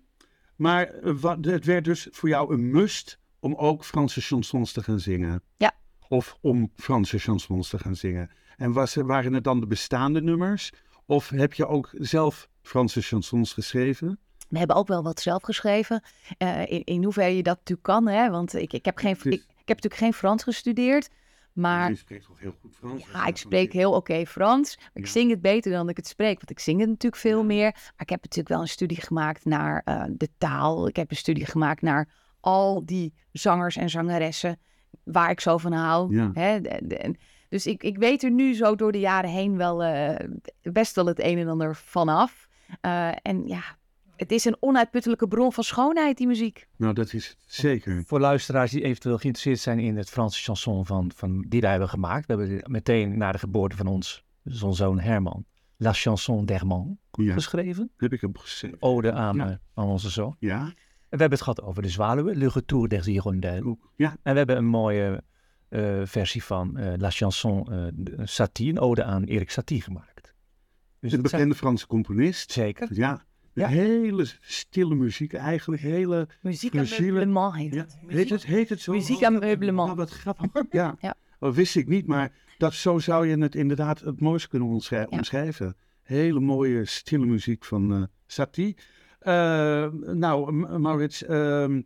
[0.55, 4.83] maar eh, wat, het werd dus voor jou een must om ook Franse chansons te
[4.83, 5.43] gaan zingen.
[5.57, 5.73] Ja.
[6.07, 8.29] Of om Franse chansons te gaan zingen.
[8.57, 10.71] En was, waren het dan de bestaande nummers?
[11.05, 14.19] Of heb je ook zelf Franse chansons geschreven?
[14.49, 16.03] We hebben ook wel wat zelf geschreven.
[16.37, 18.29] Eh, in, in hoeverre je dat natuurlijk kan, hè?
[18.29, 21.09] Want ik, ik, heb geen, ik, ik heb natuurlijk geen Frans gestudeerd.
[21.53, 23.05] Maar Je spreekt toch heel goed Frans?
[23.13, 24.77] Ja, ik spreek heel oké Frans.
[24.77, 26.35] Maar ik zing het beter dan ik het spreek.
[26.37, 27.71] Want ik zing het natuurlijk veel meer.
[27.71, 30.87] Maar ik heb natuurlijk wel een studie gemaakt naar eh, de taal.
[30.87, 32.09] Ik heb een studie gemaakt naar
[32.39, 34.59] al die zangers en zangeressen
[35.03, 36.15] waar ik zo van hou.
[36.15, 36.31] Ja.
[36.33, 36.61] Hè?
[36.61, 37.15] de- de-
[37.49, 40.27] dus ik, ik weet er nu zo door de jaren heen wel eh,
[40.61, 42.47] best wel het een en ander vanaf.
[43.21, 43.63] En ja,
[44.19, 46.67] het is een onuitputtelijke bron van schoonheid, die muziek.
[46.77, 48.03] Nou, dat is het zeker.
[48.05, 51.89] Voor luisteraars die eventueel geïnteresseerd zijn in het Franse chanson van, van, die wij hebben
[51.89, 52.25] gemaakt.
[52.27, 55.45] We hebben meteen na de geboorte van ons, zo'n zoon Herman,
[55.77, 57.91] La Chanson d'Herman Ja, geschreven.
[57.97, 58.75] heb ik hem gezegd.
[58.79, 59.49] Ode aan, Ja.
[59.49, 60.35] eh, aan onze zoon.
[60.39, 63.75] Ja, En we hebben het gehad over de zwaluwen, Le Retour des Hirondelles.
[63.95, 65.23] Ja, En we hebben een mooie
[65.69, 70.15] eh, versie van eh, La Chanson de- Satie, een ode aan Erik Satie gemaakt.
[70.23, 70.33] Dus
[71.01, 72.51] een zijn- bekende Franse componist.
[72.51, 72.87] Zeker.
[72.93, 73.67] Ja, Ja.
[73.67, 75.81] hele stille muziek eigenlijk.
[75.81, 77.97] Hele, Muziek meublement heet ja, het.
[78.07, 78.91] heet, het, heet het zo?
[78.93, 79.89] Muziek aan meublement.
[79.89, 80.63] Ja, wat grappig.
[80.71, 81.13] Ja, Ja.
[81.39, 85.07] dat wist ik niet, maar dat, zo zou je het inderdaad het mooist kunnen omschrij-
[85.09, 85.17] Ja.
[85.17, 85.75] omschrijven.
[86.03, 88.77] Hele mooie stille muziek van eh Satie.
[89.19, 91.81] Eh, nou, Maurits, ehm,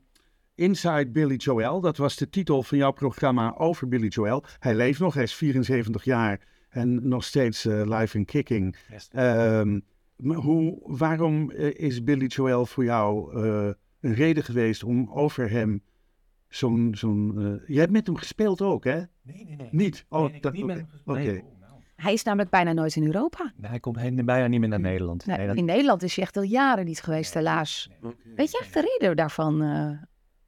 [0.55, 4.43] Inside Billy Joel, dat was de titel van jouw programma over Billy Joel.
[4.59, 8.75] Hij leeft nog, hij is 74 jaar en nog steeds eh, live in kicking.
[9.11, 9.79] Ehm,
[10.23, 15.83] hoe, waarom eh, is Billy Joel voor jou eh, een reden geweest om over hem
[16.47, 16.95] zo'n...
[16.95, 18.95] zo'n eh, jij hebt met hem gespeeld ook, hè?
[19.21, 19.69] Nee, nee, nee.
[19.71, 20.05] Niet?
[20.09, 21.41] Oh, Nee, dat, niet oh, nou.
[21.95, 23.53] Hij is namelijk bijna nooit in Europa.
[23.57, 25.25] Nee, Hij komt heen, bijna niet meer naar Nederland.
[25.25, 27.89] Nee, Nee, dat- in Nederland is hij echt al jaren niet geweest, helaas.
[28.35, 29.59] Weet je echt de reden daarvan?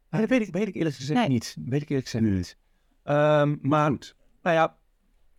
[0.09, 1.29] dat weet ik, weet ik eerlijk gezegd Nee.
[1.29, 1.57] niet.
[1.65, 2.33] Weet ik eerlijk gezegd Nee.
[2.33, 2.57] niet.
[3.03, 4.15] Ehm, maar, Goed.
[4.41, 4.77] nou ja,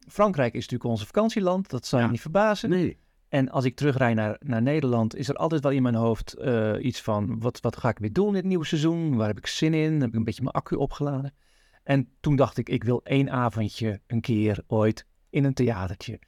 [0.09, 1.71] Frankrijk is natuurlijk onze vakantieland.
[1.71, 2.11] Dat zal je Ja.
[2.11, 2.71] niet verbazen.
[2.71, 2.99] Nee.
[3.37, 6.75] En als ik terugrij naar, naar Nederland, is er altijd wel in mijn hoofd eh,
[6.81, 9.17] iets van: wat, wat ga ik weer doen in het nieuwe seizoen?
[9.17, 10.01] Waar heb ik zin in?
[10.01, 11.35] Heb ik een beetje mijn accu opgeladen?
[11.83, 16.19] En toen dacht ik: ik wil één avondje een keer ooit in een theatertje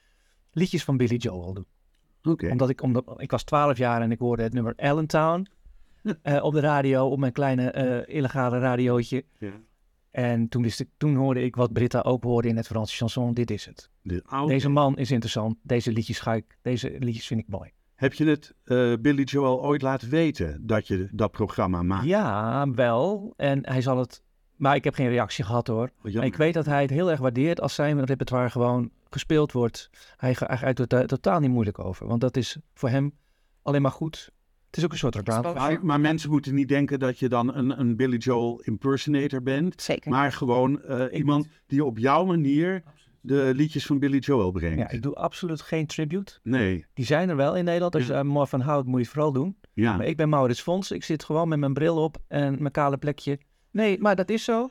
[0.51, 1.67] liedjes van Billy Joel doen.
[2.51, 5.47] Omdat ik, omdat, ik was 12 jaar en ik hoorde het nummer Allentown
[6.23, 9.25] eh, op de radio, op mijn kleine eh, illegale radiootje.
[10.19, 13.35] En toen, wist ik, toen hoorde ik wat Britta ook hoorde in het Franse chanson:
[13.35, 13.91] dit is het.
[14.03, 15.57] De oude- Deze man is interessant.
[15.63, 17.71] Deze liedjes, ga ik, deze liedjes vind ik mooi.
[17.95, 22.05] Heb je het eh, Billy Joel ooit laten weten dat je dat programma maakt?
[22.07, 23.33] Ja, wel.
[23.37, 24.23] En hij zal het.
[24.57, 25.91] Maar ik heb geen reactie gehad hoor.
[26.03, 29.91] Ik weet dat hij het heel erg waardeert als zijn repertoire gewoon gespeeld wordt.
[30.17, 32.07] Hij, ga- hij gaat er to- totaal niet moeilijk over.
[32.07, 33.13] Want dat is voor hem
[33.63, 34.31] alleen maar goed.
[34.69, 35.55] Het is ook een soort reclame.
[35.55, 39.83] Maar, maar mensen moeten niet denken dat je dan een, een Billy Joel impersonator bent.
[39.83, 40.11] Zeker.
[40.11, 42.83] Maar gewoon eh, iemand die op jouw manier
[43.21, 44.79] de liedjes van Billy Joel brengt.
[44.79, 46.39] Ja, ik doe absoluut geen tribute.
[46.43, 47.95] Nee, Die zijn er wel in Nederland.
[47.95, 49.57] Als je daar mooi van houdt, moet je het vooral doen.
[49.73, 49.97] ja.
[49.97, 50.91] Maar ik ben Maurits Fons.
[50.91, 53.39] Ik zit gewoon met mijn bril op en mijn kale plekje.
[53.71, 54.71] Nee, maar dat is zo.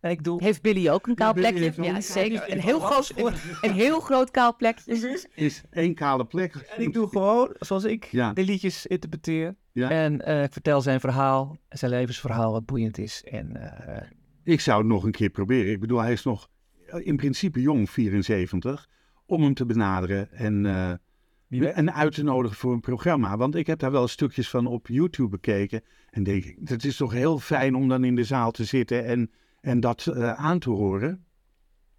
[0.00, 0.42] En ik doe...
[0.42, 1.72] Heeft Billy ook een kaal plekje?
[1.76, 2.52] Ja, een zeker.
[2.52, 3.12] Een heel groot,
[3.60, 5.26] een, heel groot kaal plekje.
[5.34, 6.54] is één kale plek.
[6.54, 8.32] En ik doe gewoon zoals ik Ja.
[8.32, 9.54] de liedjes interpreteer.
[9.72, 9.90] Ja.
[9.90, 13.24] En eh, ik vertel zijn verhaal, zijn levensverhaal, wat boeiend is.
[13.24, 13.56] En
[13.86, 14.10] eh,
[14.44, 15.72] Ik zou het nog een keer proberen.
[15.72, 16.48] Ik bedoel, hij is nog
[16.86, 18.88] eh, in principe jong, 74,
[19.26, 23.36] om hem te benaderen en, eh, en uit te nodigen voor een programma.
[23.36, 25.82] Want ik heb daar wel stukjes van op YouTube bekeken.
[26.10, 29.04] En denk ik, het is toch heel fijn om dan in de zaal te zitten
[29.04, 29.30] en,
[29.60, 31.24] en dat eh, aan te horen.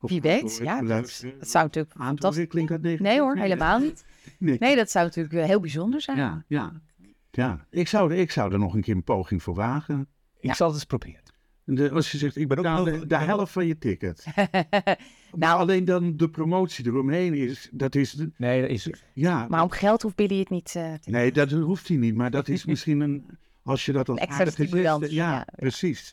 [0.01, 0.81] Of Wie weet, horen, ja.
[0.81, 3.07] Dat, zou natuurlijk Aan te horen, fantastisch klinkt dat negatief?
[3.07, 4.05] Nee hoor, helemaal niet.
[4.39, 4.57] Nee.
[4.59, 6.17] Nee, dat zou natuurlijk wel heel bijzonder zijn.
[6.17, 6.81] Ja, ja.
[7.31, 7.65] ja.
[7.69, 10.07] Ik, zou, ik zou er nog een keer een poging voor wagen.
[10.39, 10.53] Ik Ja.
[10.53, 11.21] zal het eens proberen.
[11.63, 14.25] De, als je zegt, ik ben ook ook de, helft van je ticket.
[14.35, 14.97] Nou-
[15.35, 18.89] nou, alleen dan de promotie eromheen is, dat is, de- Nee, dat is...
[19.13, 22.15] ja, Maar om geld hoeft Billy het niet eh, te nee, dat hoeft hij niet,
[22.15, 23.25] maar dat is misschien een,
[23.63, 25.47] als je dat als Een extra stimulans, ja, ja.
[25.55, 26.11] precies.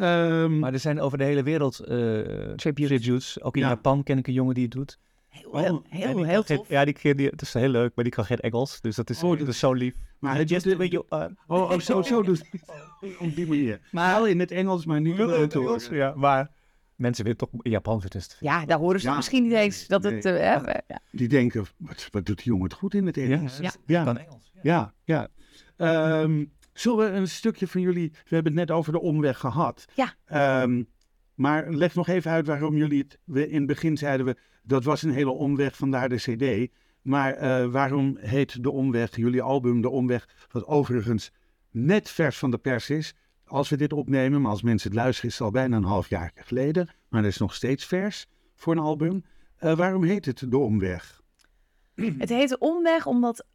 [0.00, 2.18] Ehm, Maar er zijn over de hele wereld eh,
[2.56, 3.42] tributes.
[3.42, 3.68] Ook in Ja.
[3.68, 4.98] Japan ken ik een jongen die het doet.
[5.28, 6.68] Heel, Oh, heel, heel, die heel kan geen- tof.
[6.68, 8.80] Ja, die, die, die, dat is heel leuk, maar die kan geen Engels.
[8.80, 9.94] Dus dat is, Oh, dat is zo lief.
[10.18, 11.34] maar het- you are.
[11.46, 12.42] oh, oh, zo, zo doet
[13.18, 13.80] op die manier.
[13.90, 15.88] Maar- Wel in het Engels, maar niet in het Engels.
[15.88, 16.50] Ja, maar
[16.96, 18.36] mensen willen toch in Japan vinden het.
[18.40, 19.16] Ja, daar horen ze Ja.
[19.16, 20.24] misschien niet eens dat het...
[20.24, 20.32] Nee.
[20.38, 21.00] eh, ja.
[21.10, 23.58] Die denken, wat, wat doet die jongen het goed in het Engels?
[23.58, 24.04] Ja, Ja.
[24.04, 24.52] kan Engels.
[24.62, 24.92] Ja.
[25.04, 25.28] Ja,
[25.78, 26.26] ja.
[26.72, 28.10] Zullen we een stukje van jullie...
[28.10, 29.84] We hebben het net over de omweg gehad.
[29.94, 30.14] Ja.
[30.24, 30.82] Ehm,
[31.34, 33.18] maar leg nog even uit waarom jullie het...
[33.24, 36.72] We, in het begin zeiden we, dat was een hele omweg, vandaar de cd.
[37.02, 40.28] Maar eh, waarom heet de omweg, jullie album De Omweg...
[40.50, 41.32] wat overigens
[41.70, 43.14] net vers van de pers is...
[43.44, 45.30] Als we dit opnemen, maar als mensen het luisteren...
[45.30, 46.88] is het al bijna een half jaar geleden.
[47.08, 49.24] Maar dat is nog steeds vers voor een album.
[49.56, 51.20] Eh, waarom heet het De Omweg?
[51.94, 53.46] Het heet de omweg omdat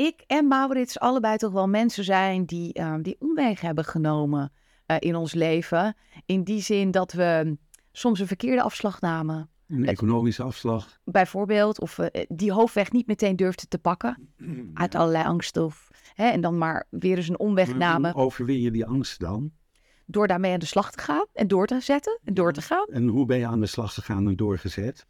[0.00, 4.52] ik en Maurits allebei toch wel mensen zijn die eh, die omweg hebben genomen
[4.86, 5.96] eh, in ons leven.
[6.26, 7.56] In die zin dat we
[7.92, 9.50] soms een verkeerde afslag namen.
[9.68, 11.00] Een economische afslag.
[11.04, 14.28] Bijvoorbeeld, of eh, die hoofdweg niet meteen durfden te pakken.
[14.74, 15.64] Uit allerlei angsten.
[15.64, 18.12] Of, hè, en dan maar weer eens een omweg namen.
[18.12, 19.52] Hoe overwin je die angst dan?
[20.06, 21.26] Door daarmee aan de slag te gaan.
[21.32, 22.18] En door te zetten.
[22.24, 22.86] En door te gaan.
[22.86, 25.06] En hoe ben je aan de slag gegaan en doorgezet?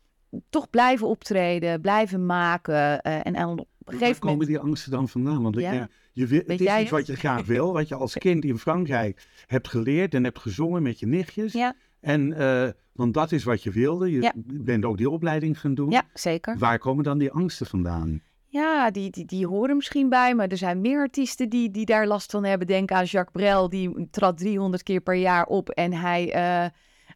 [0.51, 1.81] Toch blijven optreden.
[1.81, 3.03] Blijven maken.
[3.03, 4.49] eh, en dan op een Waar gegeven komen moment...
[4.51, 5.43] die angsten dan vandaan?
[5.43, 5.73] Want Ja.
[5.73, 5.89] ja.
[6.13, 9.69] je, het is iets wat je graag wil, wat je als kind in Frankrijk hebt
[9.69, 11.53] geleerd en hebt gezongen met je nichtjes.
[11.53, 11.75] Ja.
[12.01, 14.11] En, eh, want dat is wat je wilde.
[14.11, 14.33] Je Ja.
[14.45, 15.91] bent ook die opleiding gaan doen.
[15.91, 16.59] Ja, zeker.
[16.59, 18.23] Waar komen dan die angsten vandaan?
[18.47, 22.07] Ja, die, die, die horen misschien bij, maar er zijn meer artiesten die, die daar
[22.07, 22.67] last van hebben.
[22.67, 26.71] Denk aan Jacques Brel, die trad 300 keer per jaar op en hij, eh,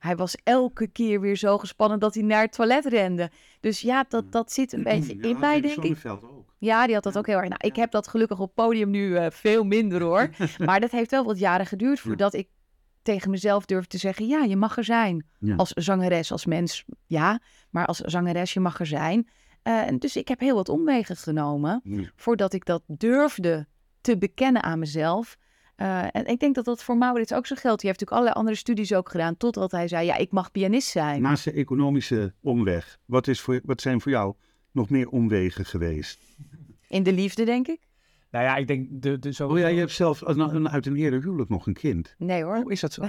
[0.04, 3.30] hij was elke keer weer zo gespannen dat hij naar het toilet rende.
[3.60, 5.98] Dus ja, dat, dat zit een beetje Ja, in mij, denk ik.
[6.06, 6.44] Ook.
[6.58, 7.48] Ja, die had dat ook heel erg.
[7.48, 10.30] Nou, ik heb dat gelukkig op podium nu eh, veel minder hoor.
[10.66, 12.48] maar dat heeft wel wat jaren geduurd voordat ik
[13.02, 15.26] tegen mezelf durfde te zeggen: ja, je mag er zijn.
[15.38, 15.54] Ja.
[15.56, 17.40] Als zangeres, als mens, ja.
[17.70, 19.28] Maar als zangeres, je mag er zijn.
[19.62, 22.02] Eh, en dus ik heb heel wat omwegen genomen Ja.
[22.16, 23.66] voordat ik dat durfde
[24.00, 25.36] te bekennen aan mezelf.
[25.76, 27.80] Eh, en ik denk dat dat voor Maurits ook zo geldt.
[27.80, 30.88] Die heeft natuurlijk allerlei andere studies ook gedaan, totdat hij zei: ja, ik mag pianist
[30.88, 31.22] zijn.
[31.22, 34.34] Naast de economische omweg, wat, is voor, wat zijn voor jou
[34.72, 36.20] nog meer omwegen geweest?
[36.88, 37.80] In de liefde, denk ik.
[38.30, 38.86] Nou ja, ik denk...
[38.90, 39.48] De, de, zo...
[39.48, 42.14] Oh ja, je hebt zelf een, een- uit een eerder huwelijk nog een kind.
[42.18, 42.56] Nee hoor.
[42.64, 43.02] Oh, is dat zo?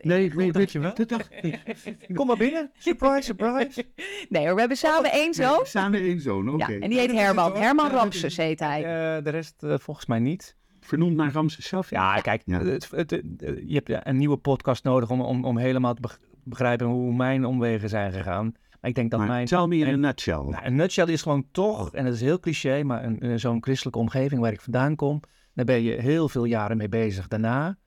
[0.00, 0.94] Nee, nee, dat je wel.
[0.94, 1.60] dat dacht ik.
[2.14, 2.70] Kom maar binnen.
[2.78, 3.84] Surprise, surprise.
[4.28, 5.56] Nee hoor, we hebben samen één zoon.
[5.56, 6.72] Nee, samen één zoon, oké.
[6.72, 7.56] Ja, en die heet Herman.
[7.56, 8.78] Herman Ramses heet hij.
[9.16, 10.56] Eh, de rest eh, volgens mij niet.
[10.84, 11.90] Vernoemd naar Ramses zelf?
[11.90, 12.58] Ja, kijk, Ja.
[12.64, 13.24] Het, het- het-
[13.66, 17.44] je hebt een nieuwe podcast nodig om, om, om helemaal te beg- begrijpen hoe mijn
[17.44, 18.44] omwegen zijn gegaan.
[18.80, 19.46] Maar ik denk dat Maar mijn...
[19.46, 20.34] tell me in a en- nutshell.
[20.48, 23.62] Nou, een nutshell is gewoon toch, en dat is heel cliché, maar een, een- zo'n
[23.62, 25.20] christelijke omgeving waar ik vandaan kom,
[25.54, 27.78] daar ben je heel veel jaren mee bezig daarna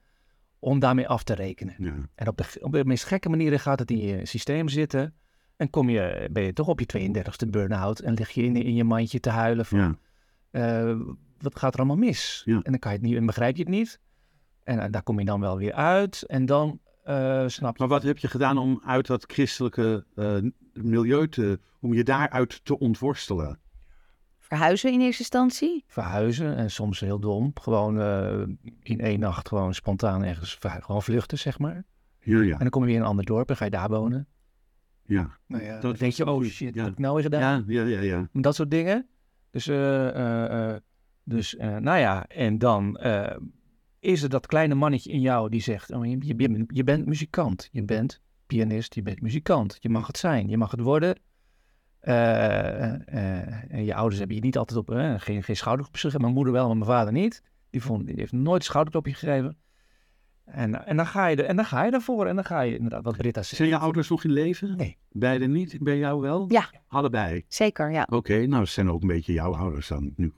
[0.58, 1.74] om daarmee af te rekenen.
[1.78, 1.94] Ja.
[2.14, 5.14] En op de, op de meest gekke manieren gaat het in je systeem zitten.
[5.56, 7.12] En kom je, ben je toch op je
[7.46, 9.98] 32e burn-out en lig je in, in je mandje te huilen van, Ja.
[10.50, 10.96] eh,
[11.40, 12.42] wat gaat er allemaal mis?
[12.44, 12.54] Ja.
[12.54, 14.00] En dan kan je het niet, en begrijp je het niet.
[14.64, 16.22] En daar kom je dan wel weer uit.
[16.22, 17.78] En dan eh, snap je...
[17.78, 20.36] Maar wat heb je gedaan om uit dat christelijke eh,
[20.72, 23.60] milieu te, om je daaruit te ontworstelen?
[24.38, 25.84] Verhuizen in eerste instantie.
[25.86, 27.50] verhuizen en soms heel dom.
[27.60, 28.42] Gewoon eh,
[28.82, 31.84] in één nacht gewoon spontaan ergens gewoon vluchten, zeg maar.
[32.20, 32.52] Ja, ja.
[32.52, 34.28] En dan kom je weer in een ander dorp en ga je daar wonen.
[35.02, 36.74] Ja, Nou ja, dat dan denk je, oh shit, Ja.
[36.74, 37.64] wat heb ik nou weer gedaan?
[37.66, 38.00] ja, ja, ja.
[38.00, 38.28] ja.
[38.32, 39.06] Dat soort dingen.
[39.50, 40.80] Dus, eh, eh, eh,
[41.28, 43.36] dus eh, nou ja, en dan eh,
[44.00, 47.06] is er dat kleine mannetje in jou die zegt, oh, je, je, bent- je bent
[47.06, 49.76] muzikant, je bent pianist, je bent muzikant.
[49.80, 51.18] Je mag het zijn, je mag het worden.
[51.98, 53.10] Eh,
[53.74, 56.20] en je ouders hebben je niet altijd op, eh, geen, geen schouderklop gegeven.
[56.20, 57.42] Mijn moeder wel, maar mijn vader niet.
[57.70, 59.56] Die, vond, die heeft nooit een schouderklopje gegeven.
[60.44, 62.26] En, en, dan ga je er, en dan ga je ervoor.
[62.26, 63.56] En dan ga je inderdaad, wat Britta zegt.
[63.56, 64.76] Zijn je ouders nog in leven?
[64.76, 64.96] Nee.
[65.10, 65.78] Beide niet?
[65.80, 66.44] Bij jou wel?
[66.48, 66.70] Ja.
[66.86, 67.44] Allebei?
[67.48, 68.06] Zeker, ja.
[68.10, 70.32] Oké, nou ze zijn ook een beetje jouw ouders dan nu.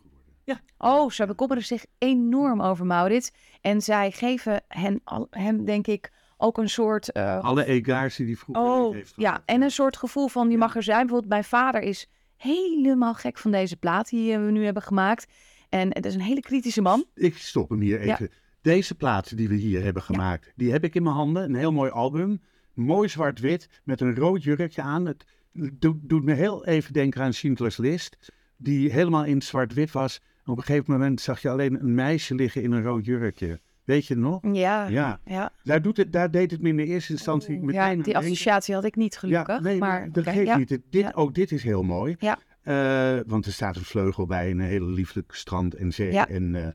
[0.78, 3.30] Oh, ze bekommeren zich enorm over Maurits.
[3.60, 7.12] En zij geven hen, hem, denk ik, ook een soort...
[7.12, 9.42] eh, Alle egaars die die vroeger oh, heeft ja, gehad.
[9.46, 10.98] en een soort gevoel van, die mag er zijn.
[11.00, 15.26] Bijvoorbeeld mijn vader is helemaal gek van deze plaat die eh, we nu hebben gemaakt.
[15.68, 17.04] En het is een hele kritische man.
[17.14, 18.12] Ik stop hem hier Ja.
[18.14, 18.30] even.
[18.62, 21.42] Deze plaat die we hier hebben gemaakt, die heb ik in mijn handen.
[21.44, 22.40] Een heel mooi album.
[22.74, 25.06] Mooi zwart-wit met een rood jurkje aan.
[25.06, 28.32] Het doet, doet me heel even denken aan Schindler's List.
[28.56, 30.20] Die helemaal in zwart-wit was.
[30.44, 33.61] Op een gegeven moment zag je alleen een meisje liggen in een rood jurkje.
[33.85, 34.40] Weet je nog?
[34.53, 35.20] Ja, Ja.
[35.24, 35.53] ja.
[35.64, 38.74] Daar, doet het, daar deed het me in de eerste instantie meteen ja die associatie
[38.74, 39.57] had ik niet gelukkig.
[39.57, 40.57] Ja, nee, maar dat oké, geeft ja.
[40.57, 40.79] niet.
[40.90, 41.14] Dit.
[41.14, 42.16] Ook dit is heel mooi.
[42.18, 42.38] Ja.
[42.62, 46.12] Eh, want er staat een vleugel bij, een hele lieflijk strand en zee.
[46.12, 46.29] Ja.
[46.29, 46.68] En, eh,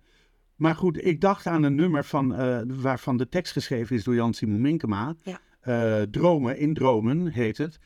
[0.55, 4.15] maar goed, ik dacht aan een nummer van, eh, waarvan de tekst geschreven is door
[4.15, 5.15] Jan-Simon Minkema.
[5.23, 5.39] Ja.
[6.05, 7.79] Dromen, in Dromen heet het.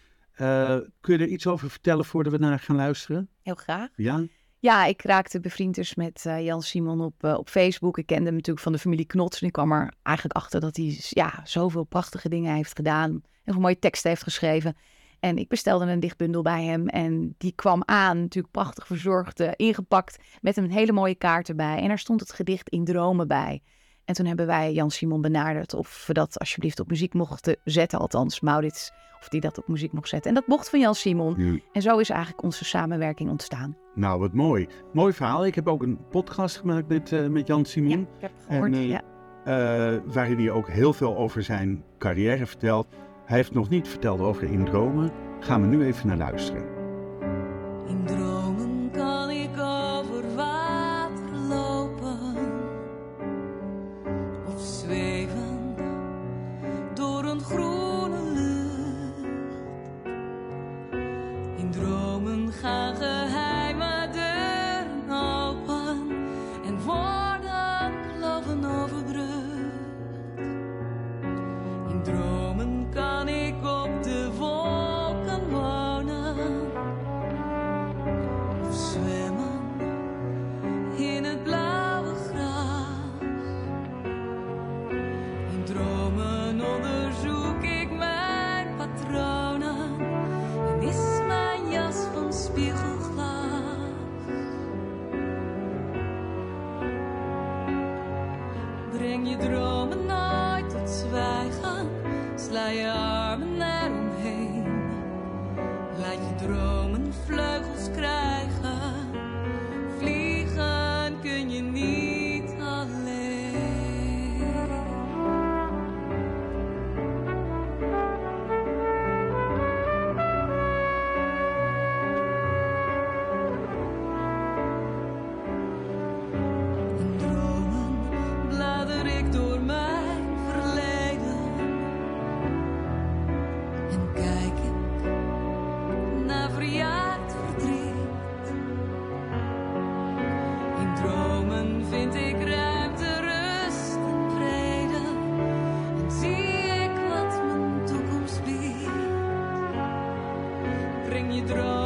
[1.01, 3.29] Kun je er iets over vertellen voordat we naar gaan luisteren?
[3.41, 3.89] Heel graag.
[3.95, 4.25] Ja?
[4.61, 7.97] Ja, ik raakte bevriend dus met eh, Jan Simon op, eh, op Facebook.
[7.97, 9.41] Ik kende hem natuurlijk van de familie Knots.
[9.41, 13.11] En ik kwam er eigenlijk achter dat hij ja, zoveel prachtige dingen heeft gedaan.
[13.43, 14.77] Heel veel mooie teksten heeft geschreven.
[15.19, 16.87] En ik bestelde een dichtbundel bij hem.
[16.87, 20.17] En die kwam aan, natuurlijk prachtig verzorgd, eh, ingepakt.
[20.41, 21.77] Met een hele mooie kaart erbij.
[21.77, 23.61] En daar stond het gedicht In Dromen bij.
[24.05, 27.99] En toen hebben wij Jan Simon benaderd of we dat alsjeblieft op muziek mochten zetten.
[27.99, 30.29] Althans, Maurits, of die dat op muziek mocht zetten.
[30.29, 31.61] En dat mocht van Jan Simon.
[31.71, 33.77] En zo is eigenlijk onze samenwerking ontstaan.
[33.95, 34.67] Nou, wat mooi.
[34.93, 35.45] Mooi verhaal.
[35.45, 37.91] Ik heb ook een podcast gemaakt met, eh, met Jan-Simon.
[38.01, 38.73] ik heb het gehoord.
[38.73, 39.01] En, eh, ja.
[39.43, 42.87] eh, waarin hij ook heel veel over zijn carrière vertelt.
[43.25, 45.11] Hij heeft nog niet verteld over In Dromen.
[45.39, 46.78] Gaan we nu even naar luisteren.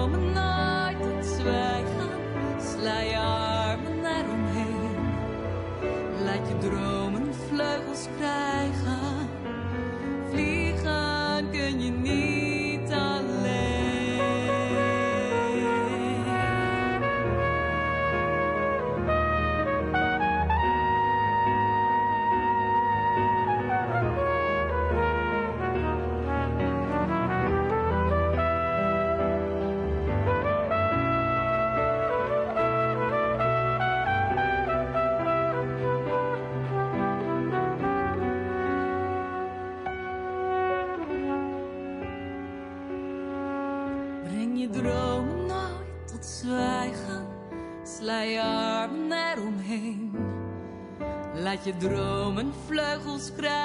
[0.04, 0.53] 我们呢？
[51.80, 53.63] Dromen vleugels krijgen.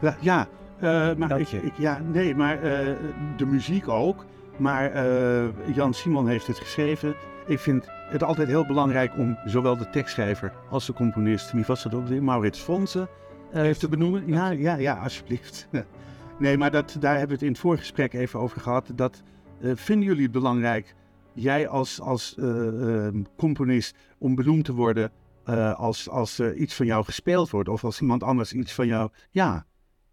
[0.00, 2.96] Ja, ja eh, maar ik, ja, nee, maar eh,
[3.36, 4.24] de muziek ook.
[4.56, 7.14] Maar eh, Jan Simon heeft het geschreven.
[7.46, 11.82] Ik vind het altijd heel belangrijk om zowel de tekstschrijver als de componist, wie was
[11.82, 13.08] dat ook weer, Maurits Fonse,
[13.52, 14.26] eh, even te benoemen.
[14.26, 15.68] Ja, ja, ja, alsjeblieft.
[16.38, 18.90] Nee, maar dat, daar hebben we het in het voorgesprek even over gehad.
[18.94, 19.22] Dat
[19.60, 20.94] vinden jullie het belangrijk,
[21.32, 25.12] jij als, als eh, eh, componist, om benoemd te worden
[25.76, 29.10] als, als iets van jou gespeeld wordt of als iemand anders iets van jou.
[29.30, 29.66] Ja,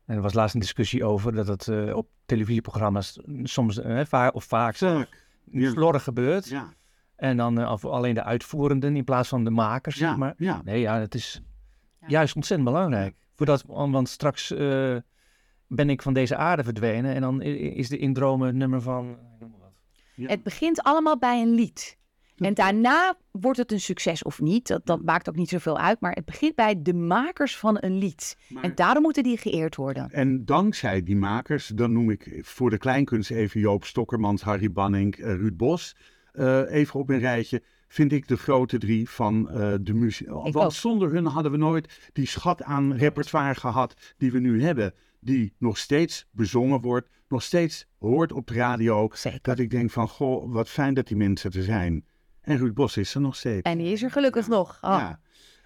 [0.08, 4.28] En er was laatst een discussie over dat het eh, op televisieprogramma's soms eh, va-
[4.34, 5.26] of vaak zaak.
[5.52, 5.70] Ja.
[5.70, 6.48] slordig gebeurt.
[6.50, 6.74] Ja,
[7.16, 10.34] En dan eh, of alleen de uitvoerenden in plaats van de makers, ja, zeg maar.
[10.38, 10.62] ja.
[10.64, 11.42] Nee, ja, het is
[12.00, 12.08] Ja.
[12.08, 13.16] juist ontzettend belangrijk.
[13.36, 14.96] Voordat, want straks eh,
[15.68, 19.18] ben ik van deze aarde verdwenen en dan is de indromen het nummer van...
[20.22, 21.98] Het begint allemaal bij een lied.
[22.38, 24.68] En daarna wordt het een succes of niet.
[24.68, 26.00] Dat, dat maakt ook niet zoveel uit.
[26.02, 28.38] Maar het begint bij de makers van een lied.
[28.50, 30.10] Maar- En daarom moeten die geëerd worden.
[30.12, 35.16] En dankzij die makers, dan noem ik voor de kleinkunst even Joop Stokkermans, Harry Banning,
[35.16, 35.96] eh, Ruud Bos,
[36.32, 40.28] eh, even op een rijtje, vind ik de grote drie van eh, de muziek.
[40.30, 40.72] Want ook.
[40.72, 44.94] zonder hun hadden we nooit die schat aan repertoire gehad die we nu hebben.
[45.20, 49.10] Die nog steeds bezongen wordt, nog steeds hoort op de radio.
[49.14, 49.40] Zeker.
[49.42, 52.06] Dat ik denk van, goh, wat fijn dat die mensen er zijn.
[52.48, 53.62] En Ruud Bos is er nog steeds.
[53.62, 54.78] En die is er gelukkig nog.
[54.82, 54.98] Oh.
[54.98, 55.20] Ja.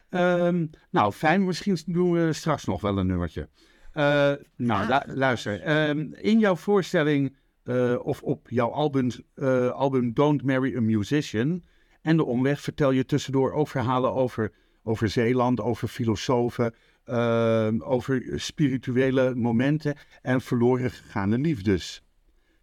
[0.09, 1.45] Ehm, nou, fijn.
[1.45, 3.49] Misschien doen we straks nog wel een nummertje.
[3.91, 5.03] Eh, nou, Ja.
[5.07, 5.61] luister.
[5.61, 11.63] Ehm, in jouw voorstelling eh, of op jouw album, eh, album Don't Marry a Musician
[12.01, 14.51] en De Omweg vertel je tussendoor ook verhalen over,
[14.83, 16.73] over Zeeland, over filosofen,
[17.05, 22.03] ehm, over spirituele momenten en verloren gegaane liefdes.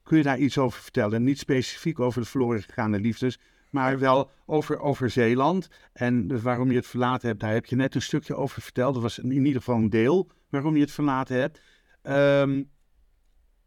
[0.03, 1.25] Kun je daar iets over vertellen?
[1.25, 3.39] Niet specifiek over de verloren gegaane liefdes,
[3.71, 5.69] maar wel over, over Zeeland.
[5.93, 8.95] En dus waarom je het verlaten hebt, daar heb je net een stukje over verteld.
[8.95, 11.61] Dat was in ieder geval een deel waarom je het verlaten hebt.
[12.03, 12.63] Ehm,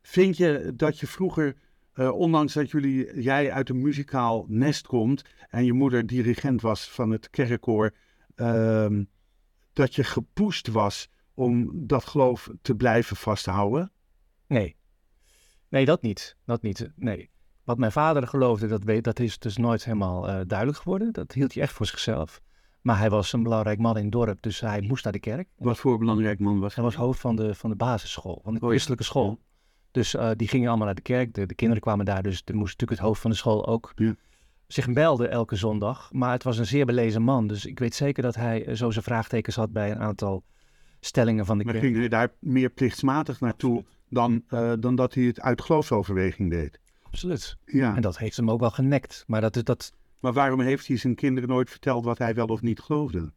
[0.01, 1.55] vind je dat je vroeger,
[1.93, 6.89] eh, ondanks dat jullie, jij uit een muzikaal nest komt en je moeder dirigent was
[6.89, 7.93] van het kerkkoor,
[8.35, 9.03] ehm,
[9.73, 13.91] dat je gepusht was om dat geloof te blijven vasthouden?
[14.47, 14.75] Nee.
[15.69, 16.35] Nee, dat niet.
[16.45, 16.91] Dat niet.
[16.95, 17.30] Nee.
[17.63, 21.11] Wat mijn vader geloofde, dat, weet, dat is dus nooit helemaal eh, duidelijk geworden.
[21.13, 22.41] Dat hield hij echt voor zichzelf.
[22.81, 25.47] Maar hij was een belangrijk man in het dorp, dus hij moest naar de kerk.
[25.57, 28.59] Wat voor belangrijk man was Hij was hoofd van de, van de basisschool, van de
[28.61, 28.67] ja.
[28.67, 29.39] christelijke school.
[29.91, 31.33] Dus eh, die gingen allemaal naar de kerk.
[31.33, 33.91] De, de kinderen kwamen daar, dus er moest natuurlijk het hoofd van de school ook
[33.95, 34.15] Ja.
[34.67, 36.09] zich melden elke zondag.
[36.13, 38.91] Maar het was een zeer belezen man, dus ik weet zeker dat hij eh, zo
[38.91, 40.43] zijn vraagtekens had bij een aantal
[40.99, 41.85] stellingen van de Maar kerk.
[41.85, 44.43] ging hij daar meer plichtsmatig naartoe dan,
[44.79, 46.79] dan dat hij het uit geloofsoverweging deed?
[47.11, 47.57] Absoluut.
[47.65, 47.95] Ja.
[47.95, 49.23] En dat heeft hem ook wel genekt.
[49.27, 49.93] Maar dat dat.
[50.19, 53.33] Maar waarom heeft hij zijn kinderen nooit verteld wat hij wel of niet geloofde?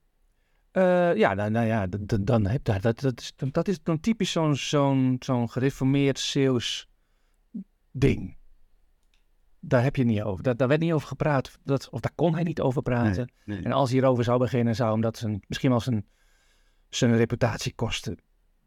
[0.75, 1.87] eh, ja, nou, nou ja,
[2.21, 6.89] dan heb dat, dat, dat, is, dat is dan typisch zo'n zo'n zo'n gereformeerd Zeeuws
[7.91, 8.37] ding.
[9.61, 10.43] Daar heb je niet over.
[10.43, 11.59] Daar, daar werd niet over gepraat.
[11.65, 13.33] Dat, of daar kon hij niet over praten.
[13.45, 13.65] Nee, nee.
[13.67, 16.07] En als hij erover zou beginnen, zou hem dat zijn, misschien wel zijn,
[16.89, 18.19] zijn reputatie kosten.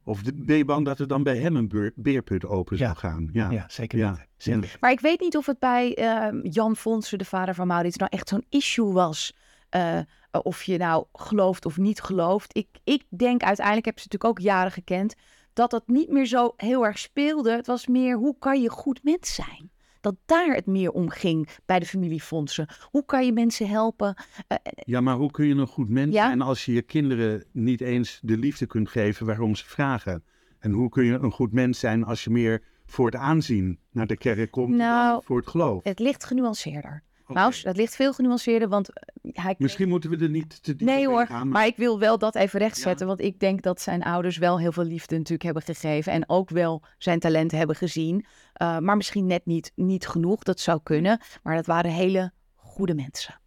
[0.07, 2.85] Of de- ben je bang dat er dan bij hem een beerput open Ja.
[2.85, 3.29] zou gaan?
[3.33, 3.49] Ja.
[3.51, 4.25] Ja, zeker Ja.
[4.37, 4.77] Zeker.
[4.79, 8.11] Maar ik weet niet of het bij ehm, Jan Fonsen, de vader van Maurits, nou
[8.13, 9.35] echt zo'n issue was.
[9.69, 9.99] eh,
[10.41, 12.55] of je nou gelooft of niet gelooft.
[12.57, 15.15] Ik, ik denk uiteindelijk, heb ze natuurlijk ook jaren gekend,
[15.53, 17.51] dat dat niet meer zo heel erg speelde.
[17.51, 19.71] Het was meer, hoe kan je goed mens zijn?
[20.01, 22.67] Dat daar het meer om ging bij de familiefondsen.
[22.91, 24.15] Hoe kan je mensen helpen?
[24.47, 26.25] Eh, Ja, maar hoe kun je een goed mens Ja.
[26.27, 30.23] zijn als je je kinderen niet eens de liefde kunt geven waarom ze vragen?
[30.59, 34.07] En hoe kun je een goed mens zijn als je meer voor het aanzien naar
[34.07, 35.83] de kerk komt Nou, dan voor het geloof?
[35.83, 37.03] het ligt genuanceerder.
[37.27, 40.75] Maus, het ligt veel genuanceerder, want eh, hij kreeg- Misschien moeten we er niet te
[40.75, 43.07] diep Nee op hoor, ingaan, maar ik wil wel dat even rechtzetten.
[43.07, 46.11] Want ik denk dat zijn ouders wel heel veel liefde natuurlijk hebben gegeven.
[46.11, 48.25] En ook wel zijn talenten hebben gezien.
[48.61, 51.21] Uh, maar misschien net niet, niet genoeg, dat zou kunnen.
[51.43, 53.39] Maar dat waren hele goede mensen.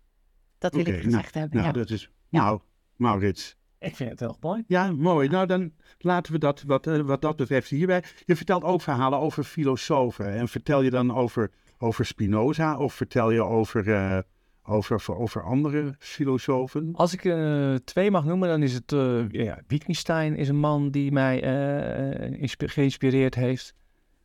[0.58, 1.56] Dat wil ik gezegd hebben.
[1.56, 1.72] Nou, ja.
[1.72, 2.10] dat is...
[2.28, 2.42] Ja.
[2.44, 2.60] Nou,
[2.96, 3.56] Maurits.
[3.78, 4.64] Ik vind het heel mooi.
[4.66, 5.28] Ja, mooi.
[5.28, 8.04] Nou, dan laten we dat wat, eh, wat dat betreft hierbij.
[8.24, 10.32] Je vertelt ook verhalen over filosofen.
[10.32, 11.50] En vertel je dan over,
[11.82, 14.18] over Spinoza of vertel je over, eh,
[14.62, 16.90] over, over andere filosofen?
[16.94, 20.90] Als ik eh, twee mag noemen, dan is het eh ja, Wittgenstein is een man
[20.90, 23.74] die mij eh, geïnspireerd heeft.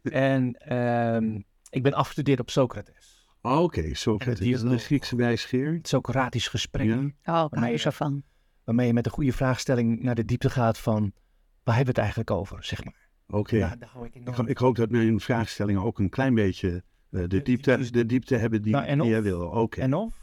[0.02, 1.40] En ehm,
[1.70, 3.28] ik ben afgestudeerd op Socrates.
[3.42, 4.80] Ah, Oké, Socrates, is een.
[4.80, 5.74] Griekse wijsgeer.
[5.74, 6.88] Het Socratisch gesprek.
[6.88, 6.96] Ja.
[6.98, 8.24] Oh, ik hou Maar- er zo van.
[8.64, 11.12] Waarmee je met een goede vraagstelling naar de diepte gaat van...
[11.64, 13.10] Waar hebben we het eigenlijk over, zeg maar.
[13.28, 13.56] Oké.
[13.56, 16.84] Ja, daar hou ik Ik, hoop dat mijn vraagstellingen ook een klein beetje
[17.28, 19.10] de, diepte, de diepte hebben die, Nou, en die of?
[19.10, 19.42] jij wil.
[19.42, 19.82] Oké.
[19.82, 20.14] En of?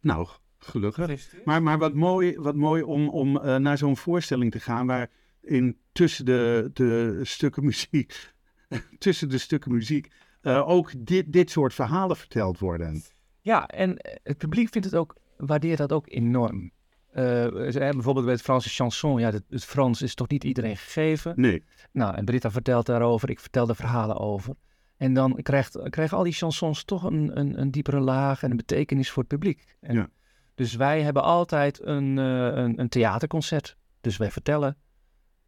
[0.00, 0.28] Nou,
[0.58, 1.34] gelukkig.
[1.44, 5.78] Maar, maar wat mooi, wat mooi om, om eh, naar zo'n voorstelling te gaan waarin
[5.92, 8.34] tussen de, de stukken muziek,
[8.98, 13.02] tussen de stukken muziek, eh, ook dit, dit soort verhalen verteld worden.
[13.40, 16.72] Ja, en eh, het publiek vindt het ook, waardeert dat ook enorm.
[17.12, 21.32] Eh, bijvoorbeeld bij het Franse chanson, ja, het, het Frans is toch niet iedereen gegeven.
[21.36, 24.54] Nee, Nou, en Britta vertelt daarover, ik vertel de verhalen over.
[24.96, 28.56] En dan krijgt, krijgen al die chansons toch een, een, een diepere laag en een
[28.56, 29.76] betekenis voor het publiek.
[29.80, 30.08] En Ja.
[30.54, 33.76] Dus wij hebben altijd een, eh, een, een theaterconcert.
[34.00, 34.76] Dus wij vertellen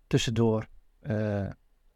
[0.07, 0.67] tussendoor
[1.01, 1.47] eh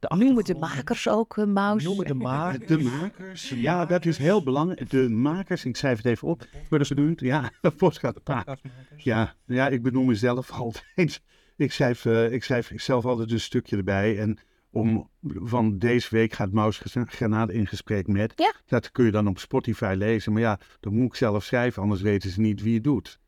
[0.00, 1.84] de Noemen de makers ook, uh, Maus.
[1.84, 2.66] Noemen de makers.
[2.66, 3.48] de makers.
[3.48, 4.90] Ja, dat is heel belangrijk.
[4.90, 6.46] De makers, ik schrijf het even op.
[6.68, 7.20] Worden ze benoemd?
[7.20, 8.22] Ja, de podcast.
[8.22, 9.04] Podcastmakers.
[9.04, 11.22] Ja, ja, ik benoem mezelf altijd.
[11.56, 14.18] Ik schrijf, eh, ik schrijf zelf altijd een stukje erbij.
[14.18, 14.38] En
[14.70, 18.32] om, van deze week gaat Maus Granaat in gesprek met.
[18.36, 18.52] Ja.
[18.66, 20.32] Dat kun je dan op Spotify lezen.
[20.32, 23.18] Maar ja, dat moet ik zelf schrijven, anders weten ze niet wie het doet.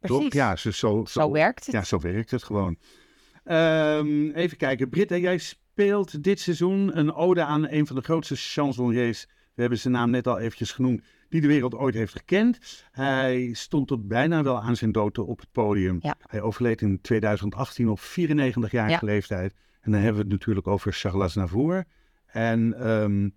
[0.00, 0.16] Toch?
[0.16, 0.32] Precies.
[0.34, 1.74] Ja, zo, zo, Zo werkt het.
[1.74, 2.76] ja, zo werkt het gewoon.
[3.44, 4.88] Ehm, even kijken.
[4.88, 9.26] Britta, jij speelt dit seizoen een ode aan een van de grootste chansonniers.
[9.54, 11.02] We hebben zijn naam net al eventjes genoemd.
[11.28, 12.58] Die de wereld ooit heeft gekend.
[12.90, 15.98] Hij stond tot bijna wel aan zijn dood op het podium.
[16.00, 16.14] Ja.
[16.26, 19.54] Hij overleed in 2018 op 94-jarige leeftijd.
[19.82, 21.84] En dan hebben we het natuurlijk over Charles Navour.
[22.26, 23.28] En ehm,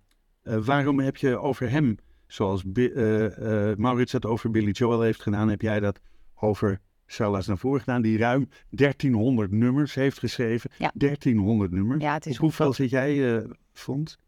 [0.42, 5.00] eh, waarom heb je over hem, zoals Bi- eh, eh, Maurits het over Billy Joel
[5.00, 6.00] heeft gedaan, heb jij dat
[6.34, 10.70] over Charles Navour gedaan, die ruim 1300 nummers heeft geschreven.
[10.78, 10.90] Ja.
[10.94, 12.02] 1300 nummers.
[12.02, 14.18] Ja, het is Op hoeveel zit jij, Fons?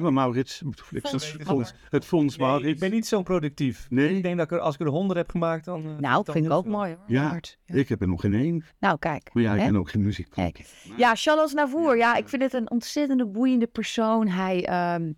[0.00, 2.68] Maar Maurits, het Fons, het Nee, Maurits.
[2.72, 3.86] ik ben niet zo productief.
[3.90, 4.16] Nee?
[4.16, 5.80] Ik denk dat ik er, als ik er 100 heb gemaakt, dan.
[5.84, 6.72] eh, Nou, dan vind ik ook veel.
[6.72, 7.04] mooi hoor.
[7.06, 7.58] Ja, Hard.
[7.64, 7.74] Ja.
[7.74, 8.64] Ik heb er nog geen één.
[8.80, 9.30] Nou, kijk.
[9.32, 9.66] Maar ja, ik hè?
[9.66, 10.30] ben ook geen muziek.
[10.30, 10.64] Kijk.
[10.96, 11.96] Ja, Charles Navour.
[11.96, 14.28] Ja, ik vind het een ontzettende boeiende persoon.
[14.28, 15.12] Hij ehm,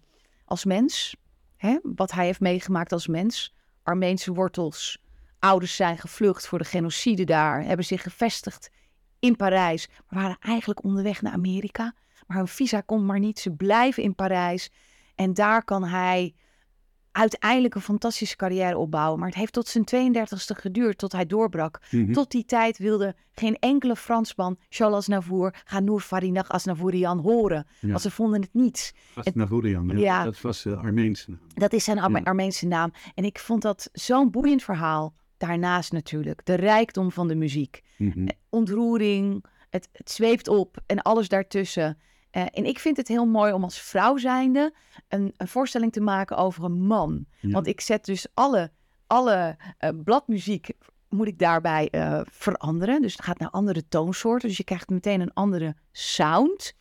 [0.45, 1.17] als mens,
[1.57, 3.55] hè, wat hij heeft meegemaakt als mens.
[3.83, 4.99] Armeense wortels.
[5.39, 7.65] Ouders zijn gevlucht voor de genocide daar.
[7.65, 8.71] Hebben zich gevestigd
[9.19, 9.89] in Parijs.
[10.09, 11.95] Maar waren eigenlijk onderweg naar Amerika.
[12.27, 13.39] Maar hun visa komt maar niet.
[13.39, 14.71] Ze blijven in Parijs.
[15.15, 16.35] En daar kan hij
[17.13, 19.19] uiteindelijk een fantastische carrière opbouwen.
[19.19, 21.81] Maar het heeft tot zijn 32e geduurd tot hij doorbrak.
[21.91, 22.13] Mhm.
[22.13, 27.67] Tot die tijd wilde geen enkele Fransman Charles Navour Ganour Farinag Asnavourian horen.
[27.81, 27.89] Ja.
[27.89, 28.95] Want ze vonden het niet.
[29.15, 29.99] Dat was Navourian, ja.
[29.99, 30.25] Ja.
[30.25, 31.41] Dat was de Armeense naam.
[31.55, 32.25] Dat is zijn Arme- Ja.
[32.25, 32.93] Armeense naam.
[33.15, 35.15] En ik vond dat zo'n boeiend verhaal.
[35.37, 37.83] Daarnaast natuurlijk de rijkdom van de muziek.
[37.99, 38.27] Mhm.
[38.49, 41.99] Ontroering, het, het zweept op en alles daartussen.
[42.35, 44.75] Eh, en ik vind het heel mooi om als vrouw zijnde
[45.09, 47.25] een, een voorstelling te maken over een man.
[47.41, 47.51] Ja.
[47.51, 48.71] Want ik zet dus alle,
[49.07, 50.71] alle eh, bladmuziek
[51.09, 53.03] moet ik daarbij eh, veranderen.
[53.03, 54.49] Dus het gaat naar andere toonsoorten.
[54.49, 56.77] Dus je krijgt meteen een andere sound.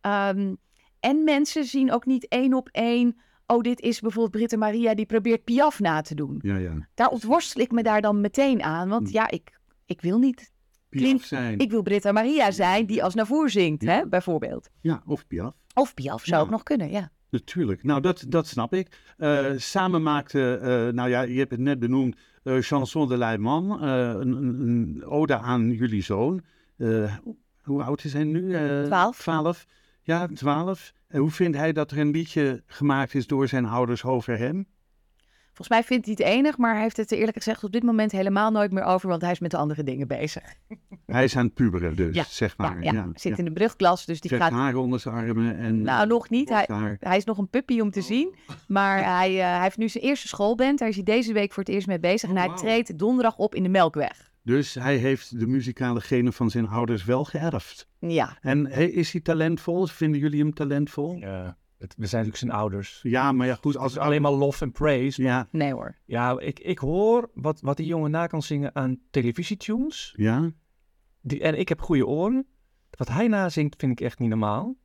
[0.00, 0.54] Ehm,
[1.00, 3.20] en mensen zien ook niet één op één...
[3.46, 6.38] Oh, dit is bijvoorbeeld Britta Maria die probeert Piaf na te doen.
[6.42, 6.88] Ja, ja.
[6.94, 8.88] Daar ontworstel ik me daar dan meteen aan.
[8.88, 9.14] Want Hm.
[9.14, 10.52] ja, ik, ik wil niet...
[10.90, 11.58] Piaf Klinkt- zijn.
[11.58, 13.90] Ik wil Britta Maria zijn die als Navour zingt, Ja.
[13.92, 14.70] hè, bijvoorbeeld.
[14.80, 15.54] Ja, of Piaf.
[15.74, 16.44] Of Piaf zou Ja.
[16.46, 17.10] ook nog kunnen, ja.
[17.30, 17.82] Natuurlijk.
[17.82, 18.98] Nou, dat, dat snap ik.
[19.16, 23.82] Eh, samen maakte, eh, nou ja, je hebt het net benoemd, eh, Chanson de Leiman,
[23.82, 26.42] eh een, ode aan jullie zoon.
[27.62, 28.48] Hoe oud is hij nu?
[28.84, 29.18] Twaalf.
[29.18, 29.66] Twaalf.
[30.02, 30.92] Ja, twaalf.
[31.08, 34.66] En hoe vindt hij dat er een liedje gemaakt is door zijn ouders over hem?
[35.60, 37.82] Volgens mij vindt hij het enig, maar hij heeft het er eerlijk gezegd op dit
[37.82, 40.42] moment helemaal nooit meer over, want hij is met de andere dingen bezig.
[41.06, 42.82] Hij is aan het puberen dus, Ja, zeg Ja, maar.
[42.82, 44.52] ja, zit in de brugklas, dus die Trekt gaat...
[44.52, 45.82] haar onder zijn armen en...
[45.82, 46.48] Nou, nog niet.
[46.48, 48.34] Hij, hij is nog een puppy om te zien,
[48.68, 50.78] maar hij, eh, hij heeft nu zijn eerste schoolband.
[50.78, 52.60] Daar is hij deze week voor het eerst mee bezig en Oh, hij wauw.
[52.60, 54.30] treedt donderdag op in de Melkweg.
[54.42, 57.88] Dus hij heeft de muzikale genen van zijn ouders wel geërfd.
[57.98, 59.86] Ja, En is hij talentvol?
[59.86, 61.14] Vinden jullie hem talentvol?
[61.16, 63.00] Ja, het, we zijn natuurlijk zijn ouders.
[63.02, 63.76] Ja, maar ja, goed.
[63.76, 65.22] Als alleen maar lof en praise.
[65.22, 65.96] Ja, nee hoor.
[66.04, 70.14] Ja, ik, ik hoor wat, wat die jongen na kan zingen aan televisietunes.
[70.16, 70.50] ja.
[71.22, 72.46] Die, en ik heb goede oren.
[72.90, 74.76] Wat hij nazingt vind ik echt niet normaal.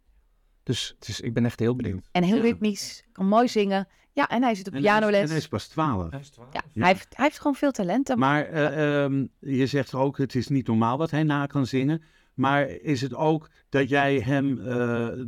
[0.64, 2.10] Dus, dus ik ben echt heel benieuwd.
[2.12, 3.88] En heel ritmisch, kan mooi zingen.
[4.12, 5.22] Ja, en hij zit op En hij is- pianoles.
[5.22, 6.12] En hij is pas twaalf.
[6.12, 6.20] Ja,
[6.52, 6.62] Ja.
[6.74, 8.16] Hij, heeft, hij heeft gewoon veel talent.
[8.16, 12.02] Maar eh, ehm, je zegt ook, het is niet normaal wat hij na kan zingen.
[12.36, 14.66] Maar is het ook dat jij hem eh,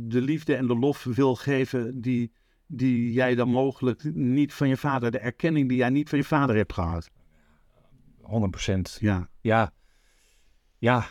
[0.00, 2.32] de liefde en de lof wil geven die,
[2.66, 6.24] die jij dan mogelijk niet van je vader, de erkenning die jij niet van je
[6.24, 7.10] vader hebt gehad?
[8.20, 8.98] 100 procent.
[9.00, 9.72] Ja, Ja.
[10.78, 11.06] Ja.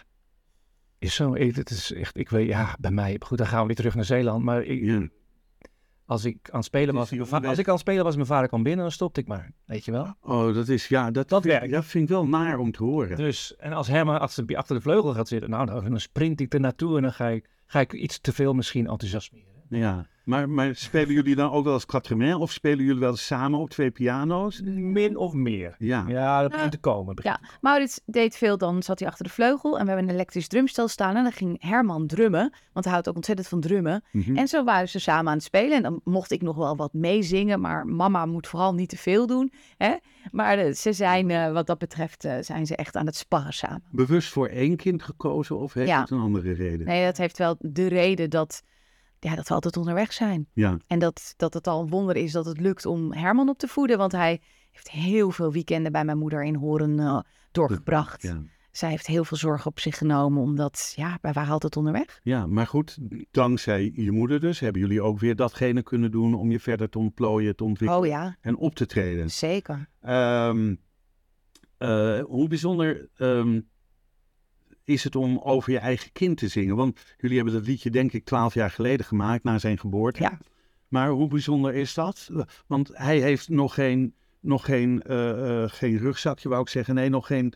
[1.00, 1.34] Is zo.
[1.34, 3.16] Ik, het is echt, ik weet, ja, bij mij.
[3.20, 4.44] Goed, dan gaan we weer terug naar Zeeland.
[4.44, 5.10] Maar ik.
[6.08, 8.48] Als ik aan het spelen was, als ik aan het spelen was en mijn vader
[8.48, 9.52] kwam binnen, dan stopte ik maar.
[9.66, 10.16] Weet je wel?
[10.22, 11.72] Oh, dat is, ja, dat, Dat werkt.
[11.72, 13.18] dat vind ik wel naar om te horen.
[13.18, 16.40] Dus, en als Herman achter de, achter de vleugel gaat zitten, nou, dan, dan sprint
[16.42, 19.57] ik er naartoe en dan ga ik, ga ik iets te veel misschien enthousiasmeren.
[19.70, 23.60] Ja, maar, maar spelen jullie dan ook wel eens quatre of spelen jullie wel samen
[23.60, 24.62] op twee piano's?
[24.64, 25.76] Min of meer.
[25.78, 26.56] Ja, Ja, dat Ja.
[26.56, 27.16] begint te komen.
[27.16, 30.14] begint Ja, Maurits deed veel, dan zat hij achter de vleugel en we hebben een
[30.16, 34.04] elektrisch drumstel staan en dan ging Herman drummen, want hij houdt ook ontzettend van drummen.
[34.12, 34.38] Mhm.
[34.38, 36.94] En zo waren ze samen aan het spelen en dan mocht ik nog wel wat
[36.94, 39.52] meezingen, maar mama moet vooral niet te veel doen.
[39.78, 39.96] Hè?
[40.32, 43.54] Maar eh, ze zijn, eh, wat dat betreft, eh, zijn ze echt aan het sparren
[43.54, 43.84] samen.
[43.92, 46.00] bewust voor één kind gekozen of heeft Ja.
[46.02, 46.86] het een andere reden?
[46.88, 48.64] Nee, dat heeft wel de reden dat,
[49.20, 50.48] ja, dat we altijd onderweg zijn.
[50.54, 53.58] Ja, En dat, dat het al een wonder is dat het lukt om Herman op
[53.58, 54.42] te voeden, want hij
[54.72, 57.20] heeft heel veel weekenden bij mijn moeder in Horen eh,
[57.52, 58.22] doorgebracht.
[58.22, 58.42] ja.
[58.72, 62.20] Zij heeft heel veel zorg op zich genomen, omdat ja, wij waren altijd onderweg.
[62.24, 62.98] ja, maar goed,
[63.32, 66.98] dankzij je moeder dus hebben jullie ook weer datgene kunnen doen om je verder te
[67.00, 69.32] ontplooien, te ontwikkelen Oh ja, en op te treden.
[69.32, 69.90] zeker.
[70.02, 70.76] Ehm,
[71.78, 73.62] eh, hoe bijzonder ehm,
[74.88, 76.76] is het om over je eigen kind te zingen?
[76.76, 80.22] Want jullie hebben dat liedje denk ik twaalf jaar geleden gemaakt, na zijn geboorte.
[80.22, 80.38] Ja.
[80.88, 82.30] Maar hoe bijzonder is dat?
[82.68, 86.96] Want hij heeft nog geen, nog geen, eh, eh, geen rugzakje, wou ik zeggen.
[86.96, 87.54] Nee, nog geen,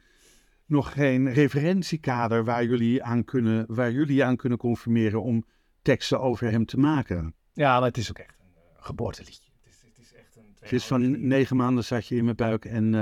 [0.66, 5.46] nog geen referentiekader waar jullie, aan kunnen, waar jullie aan kunnen confirmeren om
[5.82, 7.36] teksten over hem te maken.
[7.54, 9.50] Ja, maar het is ook echt een eh, geboorteliedje.
[9.64, 12.36] Het is, het is echt een Het is van negen maanden zat je in mijn
[12.36, 12.96] buik en...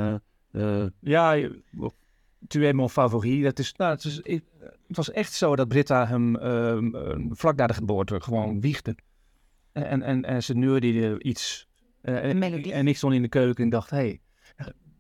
[0.52, 1.62] eh, Ja, je-
[2.48, 3.42] tu es mon favori.
[3.44, 4.44] Dat is, nou, het, is, ik-
[4.88, 8.96] het was echt zo dat Britta hem ehm, eh, vlak na de geboorte gewoon wiegde.
[9.72, 11.68] En, en, en, ze neurde iets.
[12.02, 12.74] eh, en, melodie.
[12.74, 14.22] en ik stond in de keuken en dacht, hé, hey,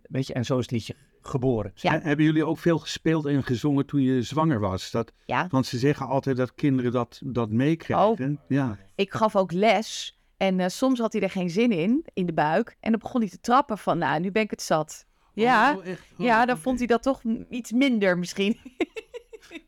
[0.01, 1.71] weet je, en zo is het liedje geboren.
[1.75, 1.93] Ja.
[1.93, 4.91] En Hebben jullie ook veel gespeeld en gezongen toen je zwanger was?
[4.91, 8.31] Dat, Ja, want ze zeggen altijd dat kinderen dat, dat meekrijgen.
[8.31, 8.37] Oh.
[8.47, 8.77] Ja.
[8.95, 12.33] ik gaf ook les en eh, soms had hij er geen zin in, in de
[12.33, 12.77] buik.
[12.79, 15.05] En dan begon hij te trappen van, nou, nu ben ik het zat.
[15.39, 16.01] Ja, Oh, echt?
[16.17, 18.57] Oh, ja, dan vond hij dat toch iets minder misschien.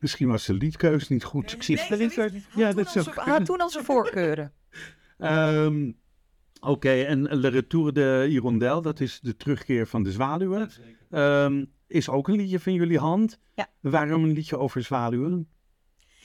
[0.00, 1.52] Misschien was de liedkeus niet goed.
[1.52, 2.46] Ik zie Nee, de liedkeus niet.
[2.54, 3.14] Ja, dat kunnen.
[3.14, 4.52] had toen al zijn voorkeuren.
[5.18, 5.92] Ehm,
[6.60, 10.70] Oké, en Le Retour de Hirondelle, dat is de terugkeer van de zwaluwen.
[11.10, 13.38] Ehm, is ook een liedje van jullie hand.
[13.54, 13.68] Ja.
[13.80, 15.48] Waarom een liedje over zwaluwen?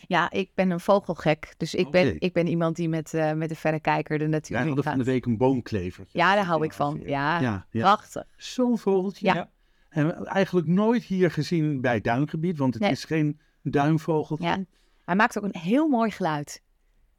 [0.08, 1.54] Ja, ik ben een vogelgek.
[1.58, 4.84] Dus ik, ben, ik ben iemand die met, eh, met de verrekijker de natuur hadden
[4.84, 6.18] van de week een boomklevertje.
[6.20, 7.02] Ja, daar hou ik van.
[7.06, 7.82] Ja, Ja, ja.
[7.82, 8.24] prachtig.
[8.38, 9.26] Zo'n vogeltje.
[9.34, 9.50] Ja.
[9.90, 12.92] En eigenlijk nooit hier gezien bij duingebied, want het Nee.
[12.92, 14.46] is geen duinvogeltje.
[14.48, 14.64] Ja.
[15.06, 16.62] Hij maakt ook een heel mooi geluid.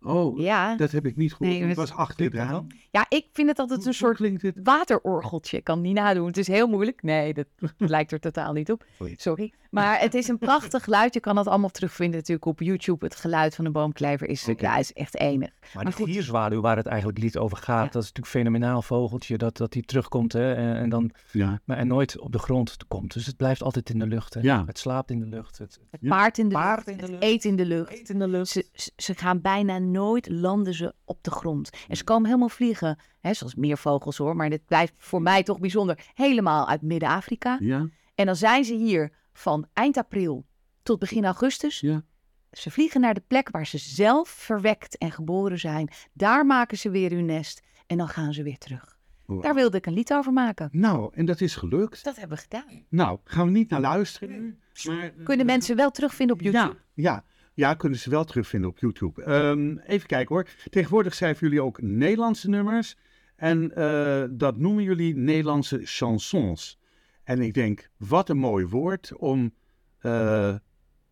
[0.03, 1.59] Oh, Ja, dat heb ik niet gehoord.
[1.59, 2.67] Nee, het was achter het raam.
[2.91, 5.57] ja ik vind het altijd een Hoe soort klinkt waterorgeltje.
[5.57, 6.27] Ik kan het niet nadoen.
[6.27, 7.03] Het is heel moeilijk.
[7.03, 7.47] Nee, dat
[7.77, 8.85] lijkt er totaal niet op.
[9.17, 9.53] Sorry.
[9.71, 11.15] Maar het is een prachtig geluid.
[11.15, 13.05] Je kan dat allemaal terugvinden natuurlijk op YouTube.
[13.05, 14.63] Het geluid van een boomklever is, Oké.
[14.67, 15.51] ja, is echt enig.
[15.61, 16.09] Maar, Maar die goed.
[16.09, 17.91] gierzwaluw waar het eigenlijk lied over gaat, Ja.
[17.91, 21.61] dat is natuurlijk een fenomenaal vogeltje, dat, dat die terugkomt hè, en, en dan, Ja.
[21.65, 23.13] maar en nooit op de grond komt.
[23.13, 24.35] Dus het blijft altijd in de lucht.
[24.35, 24.41] Hè.
[24.41, 24.63] Ja.
[24.67, 25.59] Het slaapt in de lucht.
[25.59, 26.09] Het, Het Ja.
[26.09, 27.93] paard in de Paard lucht, in de het eet in de lucht.
[27.93, 28.49] eet in de lucht.
[28.49, 31.71] Ze, ze, ze gaan bijna nooit landen ze op de grond.
[31.89, 32.99] En ze komen helemaal vliegen.
[33.21, 34.37] Hè, zoals meer vogels hoor.
[34.37, 35.99] Maar dit blijft voor mij toch bijzonder.
[36.15, 37.57] Helemaal uit Midden-Afrika.
[37.61, 37.89] Ja.
[38.15, 40.47] En dan zijn ze hier van eind april
[40.83, 41.81] tot begin augustus.
[41.81, 42.03] Ja.
[42.51, 45.91] Ze vliegen naar de plek waar ze zelf verwekt en geboren zijn.
[46.13, 47.63] Daar maken ze weer hun nest.
[47.87, 48.99] En dan gaan ze weer terug.
[49.27, 49.43] Wow.
[49.43, 50.69] Daar wilde ik een lied over maken.
[50.73, 52.05] Nou, en dat is gelukt.
[52.05, 52.85] Dat hebben we gedaan.
[52.89, 54.41] Nou, gaan we niet naar luisteren.
[54.41, 56.77] nu, Maar, Kunnen mensen wel terugvinden op YouTube?
[56.95, 57.25] Ja, ja,
[57.59, 59.23] ja, kunnen ze wel terugvinden op YouTube.
[59.23, 60.47] Ehm, even kijken hoor.
[60.71, 62.97] Tegenwoordig schrijven jullie ook Nederlandse nummers.
[63.37, 66.79] En eh, dat noemen jullie Nederlandse chansons.
[67.25, 69.55] En ik denk, wat een mooi woord om,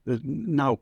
[0.03, 0.79] het- nou,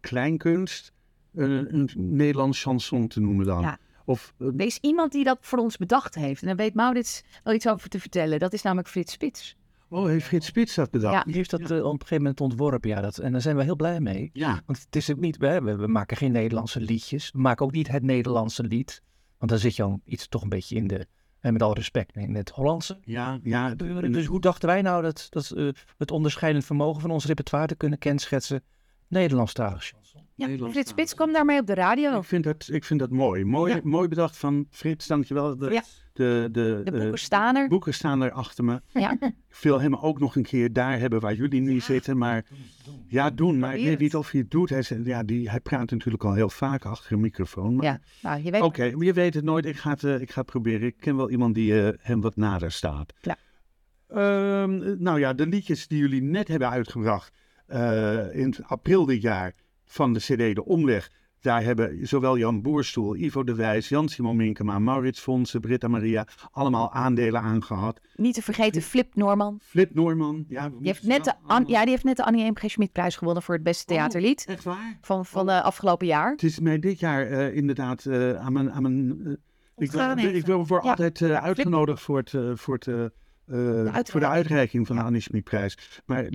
[0.00, 0.92] kleinkunst,
[1.34, 3.60] een, een Nederlands chanson te noemen dan.
[3.60, 3.78] Ja.
[4.04, 6.40] Of, eh, Er is iemand die dat voor ons bedacht heeft.
[6.40, 8.38] En daar weet Maurits wel iets over te vertellen.
[8.38, 9.56] Dat is namelijk Frits Spits.
[9.94, 11.14] Oh, heeft Frits Spits dat bedacht?
[11.14, 11.22] Ja.
[11.22, 13.00] Die heeft dat eh, op een gegeven moment ontworpen, ja.
[13.00, 14.30] Dat, en daar zijn we heel blij mee.
[14.32, 14.62] Ja.
[14.66, 17.30] Want het is ook niet, we, maken geen Nederlandse liedjes.
[17.32, 19.02] We maken ook niet het Nederlandse lied.
[19.38, 21.06] Want dan zit je al iets toch een beetje in de,
[21.40, 22.98] en met alle respect, in het Hollandse.
[23.02, 23.74] Ja, ja.
[23.74, 25.68] Dus hoe dachten wij nou dat, dat eh,
[25.98, 28.62] het onderscheidend vermogen van ons repertoire te kunnen kenschetsen?
[29.08, 30.23] Nederlandstalig chanson.
[30.36, 32.18] Ja, Frits Spits kwam daarmee op de radio.
[32.18, 33.44] Ik vind dat, ik vind dat mooi.
[33.44, 33.80] Mooi, Ja.
[33.84, 35.56] mooi bedacht van Frits, dankjewel.
[35.56, 35.82] De, Ja.
[36.12, 37.68] de, de, De boeken staan er.
[37.68, 38.80] boeken staan er achter me.
[38.92, 39.16] Ja.
[39.20, 42.18] Ik wil hem ook nog een keer daar hebben waar jullie nu zitten.
[42.18, 42.44] Maar
[43.08, 43.58] ja, doen.
[43.58, 44.68] Maar ik weet niet of hij het doet.
[44.70, 47.74] Hij, ja, die, hij praat natuurlijk al heel vaak achter een microfoon.
[47.76, 47.84] Maar...
[47.84, 49.64] Ja, nou, je weet Oké, maar je weet het nooit.
[49.66, 50.86] Ik ga het, eh, ik ga het proberen.
[50.86, 53.12] Ik ken wel iemand die eh, hem wat nader staat.
[53.20, 53.36] Ja.
[54.08, 57.32] Ehm, nou ja, de liedjes die jullie net hebben uitgebracht
[57.66, 59.54] eh, in april dit jaar
[59.84, 61.10] van de CD De Omweg.
[61.40, 66.92] Daar hebben zowel Jan Boerstoel, Ivo de Wijs, Jan-Simon Minkema, Maurits Fonsen, Britta Maria allemaal
[66.92, 68.00] aandelen aangehad.
[68.16, 69.58] niet te vergeten Flip Norman.
[69.62, 70.44] Flip Noorman.
[70.48, 72.54] Ja, Die heeft, net de, An- allemaal- ja, die heeft net de Annie M.
[72.56, 72.70] G.
[72.70, 74.98] Schmid prijs gewonnen voor het beste theaterlied Echt waar?
[75.00, 76.30] van, van de afgelopen jaar.
[76.30, 78.72] Het is mij dit jaar eh, inderdaad eh, aan mijn...
[78.72, 79.32] Aan mijn eh,
[79.76, 80.90] ik, ik wil voor Ja.
[80.90, 82.30] altijd uitgenodigd voor, het,
[82.60, 86.02] voor, het, voor de uitreiking van de Annie Schmid-prijs.
[86.06, 86.28] Maar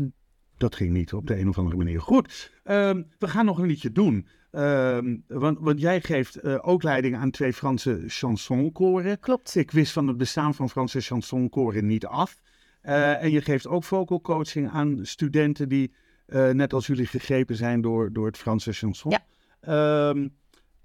[0.60, 2.02] dat ging niet op de een of andere manier.
[2.02, 4.28] Goed, ehm, we gaan nog een liedje doen.
[4.52, 9.20] Ehm, want, want jij geeft eh, ook leiding aan twee Franse chansonkoren.
[9.20, 9.56] Klopt.
[9.56, 12.42] Ik wist van het bestaan van Franse chansonkoren niet af.
[12.82, 15.94] Eh, en je geeft ook vocal coaching aan studenten die,
[16.26, 19.12] eh, net als jullie, gegrepen zijn door, door het Franse chanson.
[19.12, 19.26] Ja.
[19.62, 20.28] Ehm,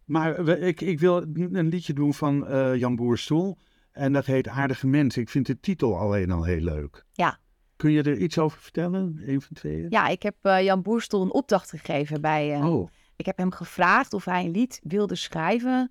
[0.05, 1.23] maar we- ik, ik wil
[1.53, 2.47] een liedje doen van
[2.79, 3.59] Jan Boerstoel.
[3.93, 5.23] En dat heet Aardige Mensen.
[5.23, 7.05] Ik vind de titel alleen al heel leuk.
[7.13, 7.39] Ja.
[7.77, 9.21] Kun je er iets over vertellen?
[9.27, 9.87] Een van tweeën?
[9.91, 12.53] Ja, ik heb eh, Jan Boerstoel een opdracht gegeven bij...
[12.55, 15.91] eh, Oh, Ik heb hem gevraagd of hij een lied wilde schrijven.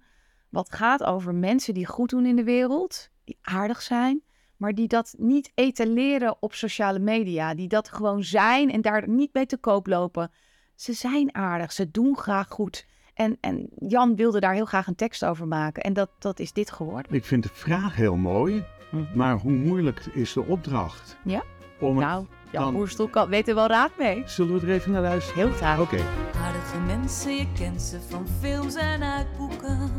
[0.50, 4.22] wat gaat over mensen die goed doen in de wereld, die aardig zijn,
[4.58, 7.54] maar die dat niet etaleren op sociale media.
[7.56, 10.32] Die dat gewoon zijn en daar niet mee te koop lopen.
[10.76, 12.86] Ze zijn aardig, ze doen graag goed.
[13.14, 15.84] En, en Jan wilde daar heel graag een tekst over maken.
[15.84, 17.14] En dat, dat is dit geworden.
[17.14, 18.64] ik vind de vraag heel mooi.
[18.92, 19.18] Mhm.
[19.18, 21.18] Maar hoe moeilijk is de opdracht?
[21.24, 21.44] Ja?
[21.84, 24.24] Om het- Nou, Jan dan- Boerstel kan, weet er wel raad mee.
[24.26, 25.48] Zullen we er even naar luisteren?
[25.48, 25.80] Heel graag.
[25.80, 26.00] Oké.
[26.44, 29.92] Aardige mensen, je kent ze van films en uit boeken.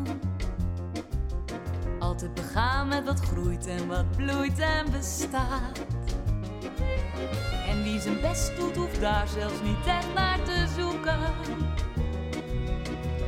[1.98, 5.84] Altijd begaan met wat groeit en wat bloeit en bestaat.
[7.68, 11.18] En wie zijn best doet, hoeft daar zelfs niet echt naar te zoeken.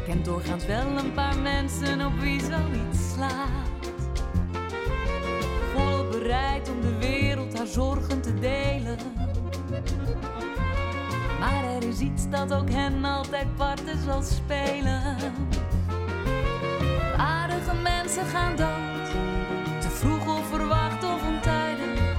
[0.07, 3.76] Kent doorgaans wel een paar mensen op wie zoiets slaat.
[5.77, 8.99] Volop bereid om de wereld haar zorgen te delen.
[11.41, 15.17] Maar er is iets dat ook hen altijd parten zal spelen.
[17.17, 19.11] Aardige mensen gaan dood,
[19.81, 22.15] te vroeg of verwacht of ontijdig.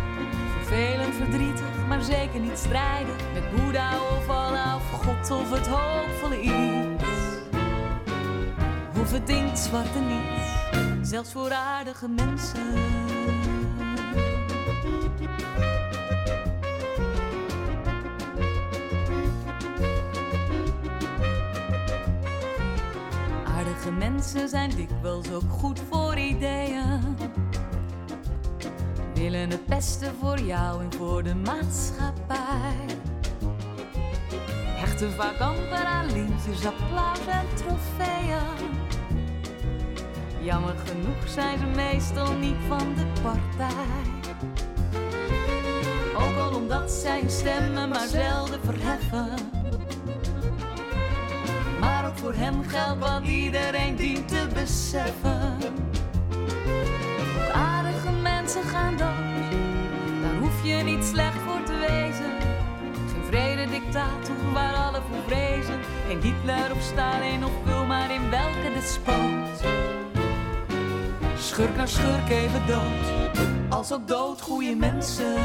[0.58, 3.16] Vervelend, verdrietig, maar zeker niet strijden.
[3.34, 7.03] Met Boeddha of Allah of God of het hoopvolle iets.
[9.01, 10.57] Of het zwarte niets,
[11.08, 12.74] zelfs voor aardige mensen.
[23.45, 27.18] Aardige mensen zijn dikwijls ook goed voor ideeën.
[29.14, 32.86] Willen het beste voor jou en voor de maatschappij.
[34.66, 38.87] Hechten vaak amper aan lintjes, applaus en trofeeën.
[40.48, 44.02] Jammer genoeg zijn ze meestal niet van de partij.
[46.16, 49.30] Ook al omdat zij hun stemmen maar zelden verheffen.
[51.80, 55.58] Maar ook voor hem geldt wat iedereen dient te beseffen.
[57.54, 59.52] Aardige mensen gaan dood,
[60.22, 62.32] daar hoef je niet slecht voor te wezen.
[63.12, 65.80] Geen vrede dictator waar alle voor vrezen.
[66.08, 69.97] Geen Hitler of Stalin of maar in welke despoot.
[71.48, 73.39] Schurk naar schurk even dood,
[73.70, 75.36] als ook dood goede mensen.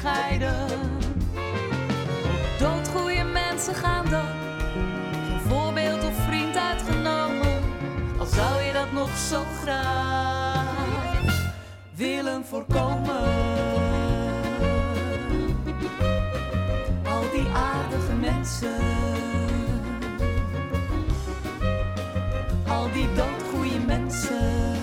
[0.00, 0.66] Onderscheiden.
[2.58, 4.26] Doodgoeie mensen gaan dan,
[5.48, 7.62] voorbeeld of vriend uitgenomen.
[8.18, 11.52] Al zou je dat nog zo graag
[11.94, 13.22] willen voorkomen.
[17.04, 18.76] Al die aardige mensen,
[22.68, 24.78] al die doodgoeie mensen.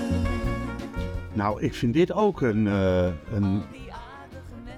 [1.34, 3.64] Nou, ik vind dit ook een, eh, een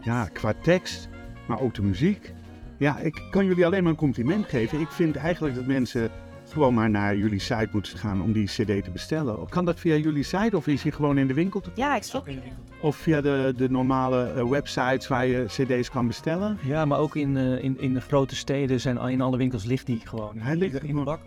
[0.10, 1.10] ja, qua tekst,
[1.48, 2.34] maar ook de muziek.
[2.78, 4.80] Ja, ik kan jullie alleen maar een compliment geven.
[4.80, 6.12] Ik vind eigenlijk dat mensen
[6.48, 9.50] gewoon maar naar jullie site moeten gaan om die cd te bestellen.
[9.50, 12.04] Kan dat via jullie site of is hij gewoon in de winkel te Ja, ik
[12.04, 12.30] snap
[12.82, 16.58] Of via de, de normale eh, websites waar je cd's kan bestellen?
[16.64, 19.66] Ja, maar ook in, eh, in, in de grote steden zijn al- in alle winkels
[19.66, 20.38] ligt die gewoon.
[20.38, 21.20] Hij ligt in de bak.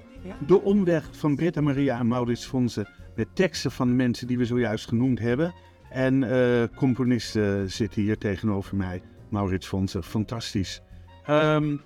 [0.47, 4.45] De omweg van Britta Maria en Maurits Fonse met teksten van de mensen die we
[4.45, 5.55] zojuist genoemd hebben.
[5.93, 9.03] En eh componisten zitten hier tegenover mij.
[9.29, 10.83] Maurits Fonse, fantastisch.
[11.27, 11.77] Ehm,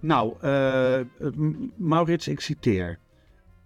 [0.00, 1.00] nou, eh,
[1.76, 2.98] Maurits, ik citeer.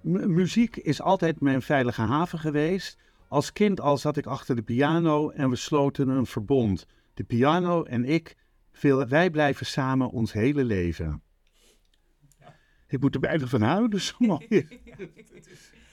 [0.00, 2.98] "M- muziek is altijd mijn veilige haven geweest.
[3.28, 6.86] Als kind al zat ik achter de piano en we sloten een verbond.
[7.14, 8.36] De piano en ik,
[8.72, 11.22] veel, wij blijven samen ons hele leven.
[12.88, 14.46] Ik moet er bijna van houden, zo mooi.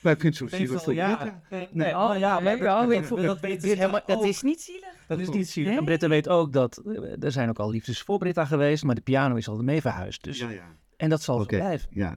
[0.02, 1.42] ik vind het zo zielig voor Britta.
[1.72, 4.26] Nee, oh ja, maar Ja, dat, weet- dat, dat is, helemaal, dat ook.
[4.26, 4.94] is niet zielig.
[5.08, 5.70] Dat is niet zielig.
[5.70, 5.80] Nee?
[5.80, 8.96] En Britta weet ook dat eh, er zijn ook al liefdes voor Britta geweest, maar
[8.96, 10.24] de piano is al mee verhuisd.
[10.24, 10.76] Dus, Ja, ja.
[10.98, 11.90] En dat zal zo blijven.
[11.92, 12.16] Ja.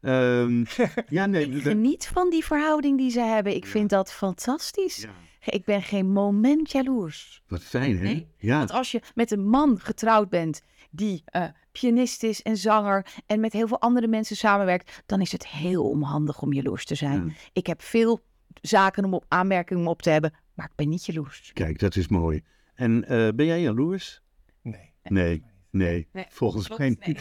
[0.00, 0.64] Ehm,
[1.08, 1.48] ja, nee.
[1.50, 3.54] Ik geniet van die verhouding die ze hebben.
[3.54, 4.96] Ik vind dat fantastisch.
[4.96, 5.10] ja.
[5.44, 7.42] Ik ben geen moment jaloers.
[7.46, 8.02] Wat fijn, hè?
[8.02, 8.58] Nee, Ja.
[8.58, 10.62] Want als je met een man getrouwd bent
[10.98, 15.32] die eh, pianist is en zanger en met heel veel andere mensen samenwerkt, dan is
[15.32, 17.26] het heel onhandig om jaloers te zijn.
[17.26, 17.32] Ja.
[17.52, 18.20] Ik heb veel
[18.60, 21.50] zaken om op aanmerkingen op te hebben, maar ik ben niet jaloers.
[21.52, 22.42] Kijk, dat is mooi.
[22.74, 24.22] En eh, ben jij jaloers?
[24.62, 24.92] Nee.
[25.02, 26.08] Nee, nee.
[26.12, 27.14] Nee, Volgens klopt, mij nee.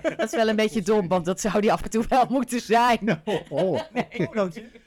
[0.16, 2.60] Dat is wel een beetje dom, want dat zou die af en toe wel moeten
[2.60, 2.98] zijn.
[3.24, 3.80] Oh, oh.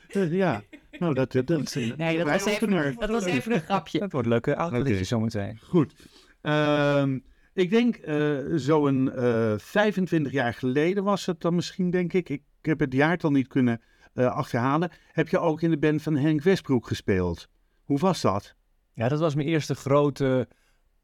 [0.07, 0.63] Eh, ja.
[0.99, 3.99] Nou, dat, dat, dat Nee, dat was even, dat was even een grapje.
[3.99, 5.03] Dat wordt leuke autoliedje Oké.
[5.03, 5.59] zometeen.
[5.63, 5.93] Goed.
[6.41, 7.17] Ehm,
[7.57, 12.29] ik denk eh, zo'n eh 25 jaar geleden was het dan misschien, denk ik.
[12.29, 13.81] Ik heb het jaartal niet kunnen
[14.13, 14.91] eh, achterhalen.
[15.11, 17.47] Heb je ook in de band van Henk Westbroek gespeeld?
[17.83, 18.55] Hoe was dat?
[18.93, 20.47] Ja, dat was mijn eerste grote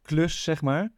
[0.01, 0.91] klus, zeg maar.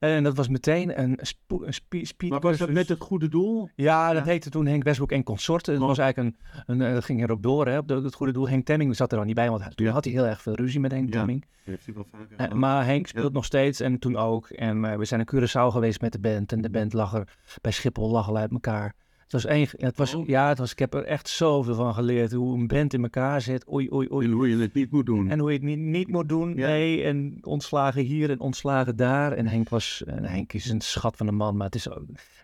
[0.00, 3.28] En dat was meteen een, spo- een spe- speed Maar was dat met het goede
[3.28, 3.68] doel?
[3.74, 4.30] Ja, dat Ja.
[4.30, 5.78] heette toen Henk Westbroek en Consorten.
[5.78, 8.32] Dat was eigenlijk een, een, eh, dat ging erop door, hè, op de- het goede
[8.32, 8.48] doel.
[8.48, 10.80] Henk Temming zat er al niet bij, want toen had hij heel erg veel ruzie
[10.80, 11.18] met Henk Ja.
[11.18, 11.44] Temming.
[11.64, 13.32] Heeft hij wel vaker Eh, maar Henk speelt Ja.
[13.32, 14.48] nog steeds en toen ook.
[14.48, 16.52] En eh, we zijn in Curaçao geweest met de band.
[16.52, 18.94] En de band lag er bij Schiphol lag al uit elkaar.
[19.30, 20.26] Het was één, het was, Oh.
[20.26, 22.32] ja, het was, ik heb er echt zoveel van geleerd.
[22.32, 23.72] Hoe een band in elkaar zit.
[23.72, 24.26] Oei, oei, oei.
[24.26, 25.30] En hoe je het niet moet doen.
[25.30, 26.54] En hoe je het niet, niet moet doen.
[26.56, 26.66] Ja.
[26.66, 29.32] Nee, en ontslagen hier en ontslagen daar.
[29.32, 31.84] En Henk, was, en Henk is een schat van een man, maar het is,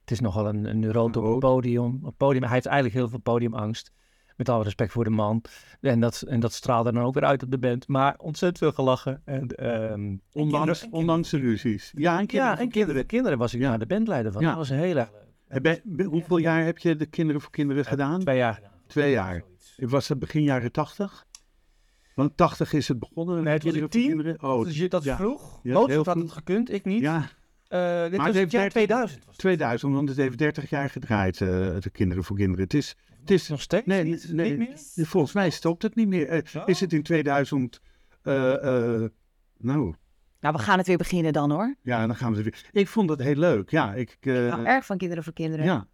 [0.01, 1.99] het is nogal een, een neurot op het podium.
[2.03, 2.43] Op podium.
[2.43, 3.93] Hij heeft eigenlijk heel veel podiumangst.
[4.37, 5.43] Met alle respect voor de man.
[5.81, 7.89] En dat, en dat straalde dan ook weer uit op de band.
[7.89, 9.23] Maar ontzettend veel gelachen.
[9.25, 11.93] En, ehm, Ondanks, ondanks de ruzies.
[11.97, 12.55] Ja, en kinderen.
[12.55, 13.77] ja, en kinderen, kinderen was ik Ja.
[13.77, 14.43] de bandleider van.
[14.43, 14.49] Ja.
[14.49, 14.97] Dat was leuk.
[14.97, 15.03] Eh,
[15.49, 18.21] bij- bij- hoeveel jaar heb je de Kinderen voor Kinderen gedaan?
[18.21, 18.71] Twee jaar gedaan.
[18.87, 19.43] Twee jaar.
[19.77, 21.25] Was het begin jaren tachtig?
[22.15, 23.43] Want 80 is het begonnen.
[23.45, 24.43] Nee, het was voor tien.
[24.43, 25.17] Oh, Dus je, dat is ja.
[25.17, 25.61] vroeg.
[25.63, 27.01] Ja, Mozart had het gekund, ik niet.
[27.01, 27.29] ja,
[27.69, 29.19] Eh, dit Maar was het jaar 30 2000.
[29.25, 29.39] Was het.
[29.39, 31.49] 2000, want het heeft 30 jaar gedraaid, eh,
[31.81, 32.65] de Kinderen voor Kinderen.
[32.65, 34.33] Het is, het is Nog steeds Nee, niet?
[34.33, 34.59] nee, niet
[34.95, 35.07] meer?
[35.07, 36.29] volgens mij stopt het niet meer.
[36.29, 37.81] Eh, is het in 2000,
[38.23, 39.11] eh, eh,
[39.59, 39.95] nou,
[40.47, 41.77] Nou, we gaan het weer beginnen dan hoor.
[41.83, 42.65] ja, dan gaan we weer.
[42.73, 43.95] Ik vond het heel leuk, ja.
[43.95, 45.65] Ik, eh, erg van Kinderen voor Kinderen.
[45.65, 45.87] Ja.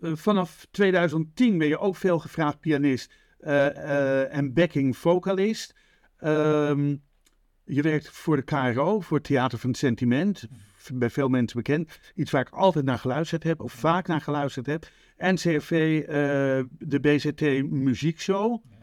[0.00, 5.74] Eh, vanaf 2010 ben je ook veel gevraagd pianist eh, eh, en backing vocalist.
[6.16, 6.96] Ehm,
[7.64, 10.48] je werkt voor de KRO, voor het Theater van het Sentiment.
[10.94, 11.98] Bij veel mensen bekend.
[12.14, 14.88] Iets waar ik altijd naar geluisterd heb, of vaak naar geluisterd heb.
[15.16, 16.14] NCRV, eh,
[16.78, 18.52] de BZT Muziekshow.
[18.52, 18.79] Eh,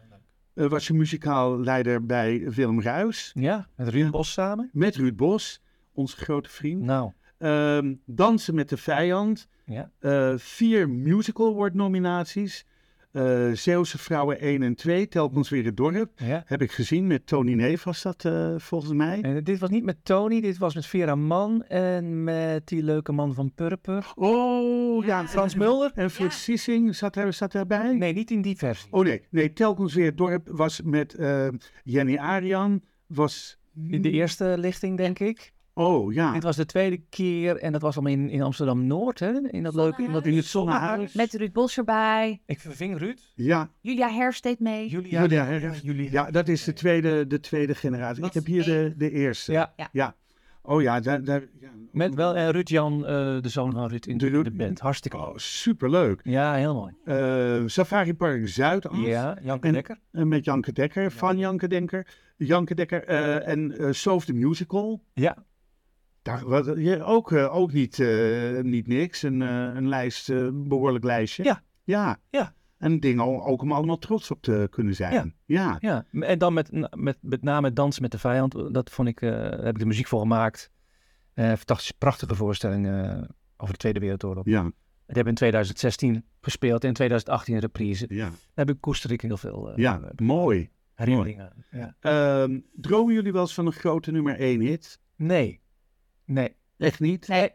[0.57, 3.31] was je muzikaal leider bij Willem Ruis.
[3.35, 4.69] Ja, met Ruud Bos samen.
[4.73, 5.61] Met Ruud Bos,
[5.93, 6.81] onze grote vriend.
[6.81, 9.47] Nou, Ehm, Dansen met de Vijand.
[9.65, 9.91] ja.
[9.99, 12.65] Eh, vier Musical Award nominaties.
[13.11, 16.11] Eh Zeeuwse Vrouwen 1 en 2, telkens weer het dorp.
[16.15, 16.43] Ja.
[16.45, 19.21] Heb ik gezien met Tony Neef was dat eh, volgens mij.
[19.21, 23.11] En dit was niet met Tony, dit was met Vera Mann en met die leuke
[23.11, 24.11] man van Purper.
[24.15, 25.27] Oh, ja.
[25.27, 25.91] Frans Mulder?
[25.95, 27.93] En Frits Sissing zat, er, zat daarbij?
[27.93, 28.91] Nee, niet in die versie.
[28.91, 31.47] Oh nee, nee, telkens weer het dorp was met eh,
[31.83, 32.81] Jenny Arian.
[33.07, 35.53] Was, In de eerste lichting, denk ik.
[35.77, 36.33] Oh ja.
[36.33, 39.31] Dit was de tweede keer en dat was allemaal in, in Amsterdam-Noord, hè?
[39.49, 41.13] In dat leuke, in dat in het zonnehuis.
[41.13, 42.41] Met Ruud Bos erbij.
[42.45, 43.31] Ik verving Ruud.
[43.35, 44.89] Ja, Julia Herfst deed mee.
[44.89, 45.21] Julia.
[45.21, 45.83] Julia Herfst.
[45.83, 46.09] Julia.
[46.11, 48.25] ja, dat is de tweede, de tweede generatie.
[48.25, 49.51] Ik heb hier de, de eerste.
[49.51, 50.15] Ja, Ja.
[50.61, 51.69] Oh ja, daar, daar, ja.
[51.91, 54.51] met wel en Ruud Jan, eh, de zoon van Ruud, in De de, Ruud- de
[54.51, 54.79] band.
[54.79, 55.39] Hartstikke Oh, leuk.
[55.39, 56.19] superleuk.
[56.23, 56.93] Ja, heel mooi.
[57.05, 58.97] Eh, Safari Park Zuidas.
[58.97, 59.99] Ja, Janke En- Dekker.
[60.11, 62.07] eh, met Janke Dekker, van Janke Dekker.
[62.37, 65.01] Janke Dekker eh, en eh Soof the Musical.
[65.13, 65.37] Ja,
[66.27, 69.21] Daar, wat, ja, ook, eh, ook niet, eh, niet niks.
[69.23, 71.43] Een, eh, een lijst, een behoorlijk lijstje.
[71.43, 71.63] Ja.
[71.83, 72.19] Ja.
[72.29, 72.53] Ja.
[72.77, 75.35] En dingen ook om allemaal trots op te kunnen zijn.
[75.45, 75.77] Ja.
[75.79, 76.05] Ja.
[76.11, 76.21] ja.
[76.25, 78.73] En dan met, met, met name Dansen met de Vijand.
[78.73, 80.71] Dat vond ik, daar heb ik de muziek voor gemaakt.
[81.35, 83.21] Fantastische, prachtige voorstelling eh,
[83.57, 84.45] over de Tweede Wereldoorlog.
[84.45, 84.61] Ja.
[84.61, 88.05] Dat hebben we in 2016 gespeeld en in 2018 een reprise.
[88.09, 88.25] Ja.
[88.25, 90.01] Daar heb ik koester ik heel veel ja.
[90.15, 90.69] Mooi.
[90.93, 91.65] herinneringen.
[91.71, 91.95] Ja.
[91.99, 94.99] Ehm, dromen jullie wel eens van een grote nummer 1 hit?
[95.15, 95.61] Nee,
[96.27, 96.55] nee.
[96.77, 97.27] Echt niet?
[97.27, 97.51] Nee.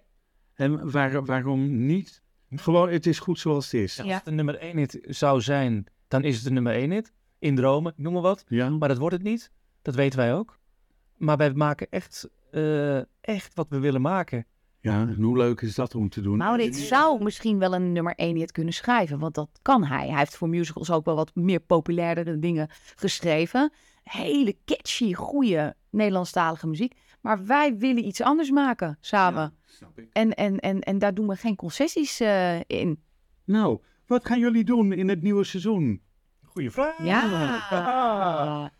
[0.54, 2.22] En waar, waarom niet?
[2.50, 4.00] Gewoon, het is goed zoals het is.
[4.00, 7.12] Als het de nummer 1 hit zou zijn, dan is het de nummer 1 hit.
[7.38, 8.44] In dromen, noem maar wat.
[8.48, 8.70] Ja.
[8.70, 9.50] Maar dat wordt het niet.
[9.82, 10.58] Dat weten wij ook.
[11.16, 14.46] Maar wij maken echt, eh, echt wat we willen maken.
[14.80, 16.36] Ja, en hoe leuk is dat om te doen?
[16.36, 20.08] Maurits zou misschien wel een nummer 1 hit kunnen schrijven, want dat kan hij.
[20.08, 23.72] Hij heeft voor musicals ook wel wat meer populairdere dingen geschreven.
[24.02, 26.94] Hele catchy, goede Nederlandstalige muziek.
[27.22, 29.42] Maar wij willen iets anders maken samen.
[29.42, 30.08] Ja, snap ik.
[30.12, 33.02] En, en, en, en daar doen we geen concessies eh, in.
[33.44, 36.02] Nou, wat gaan jullie doen in het nieuwe seizoen?
[36.42, 37.02] Goeie vraag.
[37.02, 38.70] Ja.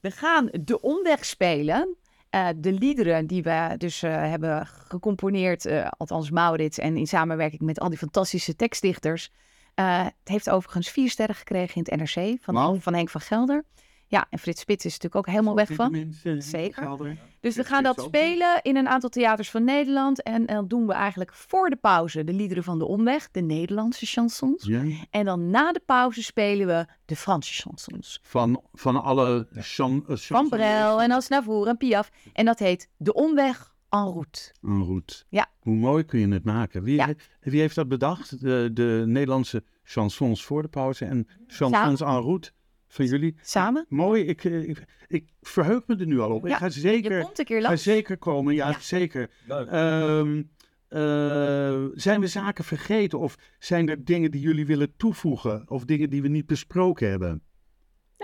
[0.00, 1.96] We gaan De Omweg spelen.
[2.30, 7.60] Eh, de liederen die we dus eh, hebben gecomponeerd, eh, althans Maurits, en in samenwerking
[7.60, 9.30] met al die fantastische tekstdichters.
[9.74, 13.64] Eh, het heeft overigens vier sterren gekregen in het NRC van, van Henk van Gelder.
[14.12, 16.12] Ja, en Frits Spits is natuurlijk ook helemaal weg van.
[16.38, 17.16] Zeker.
[17.40, 20.22] Dus we gaan dat spelen in een aantal theaters van Nederland.
[20.22, 24.06] En dan doen we eigenlijk voor de pauze de liederen van de Omweg, de Nederlandse
[24.06, 24.64] chansons.
[24.64, 28.18] Ja, En dan na de pauze spelen we de Franse chansons.
[28.22, 32.10] van, van alle chan, eh, Van Brel en Asnavour en Piaf.
[32.32, 34.52] En dat heet De Omweg en route.
[34.62, 35.24] En route.
[35.28, 35.46] Ja.
[35.60, 36.82] Hoe mooi kun je het maken?
[36.82, 37.08] Wie, Ja.
[37.40, 38.40] wie heeft dat bedacht?
[38.40, 42.52] De, de Nederlandse chansons voor de pauze en chansons en route
[42.92, 43.34] van jullie?
[43.42, 43.86] Samen?
[43.88, 46.46] Mooi, ik, eh, ik, ik verheug me er nu al op.
[46.46, 47.82] Ja, ik ga Je zeker, komt een keer ga langs.
[47.82, 48.78] zeker komen, ja, Ja.
[48.80, 49.30] zeker.
[49.48, 50.42] Ehm,
[50.88, 56.10] eh, zijn we zaken vergeten of zijn er dingen die jullie willen toevoegen of dingen
[56.10, 57.42] die we niet besproken hebben?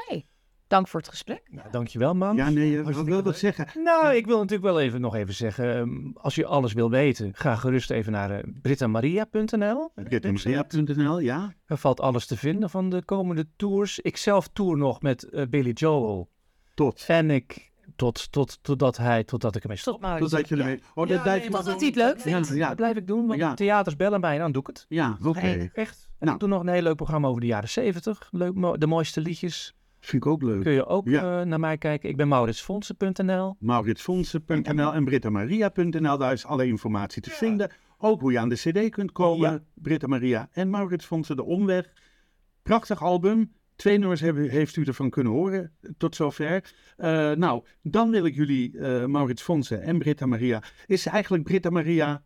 [0.09, 0.27] Nee.
[0.69, 1.43] Dank voor het gesprek.
[1.51, 2.37] Nou, dankjewel, man.
[2.37, 3.35] Ja, nee, wat wil dat leuk.
[3.37, 3.83] zeggen?
[3.83, 7.31] Nou, ik wil natuurlijk wel even nog even zeggen, ehm, als je alles wil weten,
[7.35, 9.91] ga gerust even naar uh, brittamaria.nl.
[9.95, 11.55] Brittamaria.nl, ja.
[11.67, 13.99] Er valt alles te vinden van de komende tours.
[13.99, 16.31] Ik zelf tour nog met eh, Billy Joel.
[16.75, 17.05] Tot.
[17.09, 20.03] En ik, tot, tot, totdat hij, totdat ik ermee stop.
[20.03, 20.19] Tot.
[20.19, 20.61] Totdat je Ja.
[20.63, 20.81] ermee...
[20.95, 22.49] Oh, Ja, dat blijf nee, je Totdat maar hij het leuk Ja, vindt.
[22.59, 23.55] ja, Dat blijf ik doen, want Ja.
[23.55, 24.87] theaters bellen mij en dan doe ik het.
[24.89, 25.71] ja oké.
[25.73, 26.07] Echt.
[26.09, 26.33] En Nou.
[26.33, 28.29] ik doe nog een heel leuk programma over de jaren zeventig.
[28.31, 29.77] Leuk, de mooiste liedjes.
[30.01, 30.63] Vind ik ook leuk.
[30.63, 31.41] Kun je ook Ja.
[31.41, 32.09] eh, naar mij kijken.
[32.09, 33.57] Ik ben mauritsfonsen.nl.
[33.59, 37.71] Mauritsfonsen.nl en brittamaria.nl, daar is alle informatie te vinden.
[37.99, 39.51] Ook hoe je aan de cd kunt komen.
[39.51, 39.61] Ja.
[39.75, 41.93] Britta Maria en Maurits Fonsen, De Omweg.
[42.63, 43.53] Prachtig album.
[43.77, 46.73] Twee nummers hebben, heeft u ervan kunnen horen tot zover.
[46.97, 50.63] Eh, nou, dan wil ik jullie, eh, Maurits Fonsen en Britta Maria.
[50.87, 52.23] Is eigenlijk Britta Maria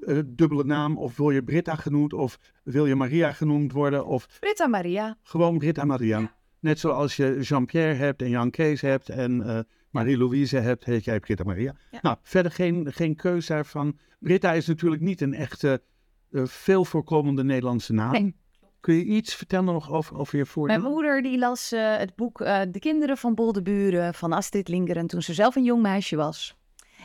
[0.00, 0.96] eh, dubbele naam?
[0.98, 2.12] Of wil je Britta genoemd?
[2.12, 4.06] Of wil je Maria genoemd worden?
[4.06, 5.16] Of Britta Maria.
[5.22, 6.36] gewoon Britta Maria.
[6.60, 9.58] Net zoals je Jean-Pierre hebt en Jan Kees hebt en eh,
[9.90, 11.74] Marie-Louise hebt, heet jij Britta Maria.
[11.90, 11.98] Ja.
[12.02, 13.98] Nou, verder geen, geen keus daarvan.
[14.18, 15.82] Britta is natuurlijk niet een echte,
[16.30, 18.12] eh, veel voorkomende Nederlandse naam.
[18.12, 18.36] Nee.
[18.80, 20.82] Kun je iets vertellen nog over, over je Mijn voornaam?
[20.82, 25.34] moeder die las eh, het boek De Kinderen van Boldeburen van Astrid Lindgren toen ze
[25.34, 26.56] zelf een jong meisje was.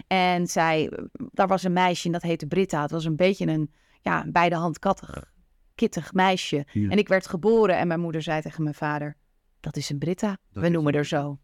[0.07, 0.91] En zij,
[1.31, 2.81] daar was een meisje en dat heette Britta.
[2.81, 5.31] Het was een beetje een, ja, bij de hand kattig,
[5.75, 6.65] kittig meisje.
[6.71, 6.89] Ja.
[6.89, 9.15] En ik werd geboren en mijn moeder zei tegen mijn vader,
[9.63, 10.37] dat is een Britta.
[10.51, 11.39] We noemen haar zo.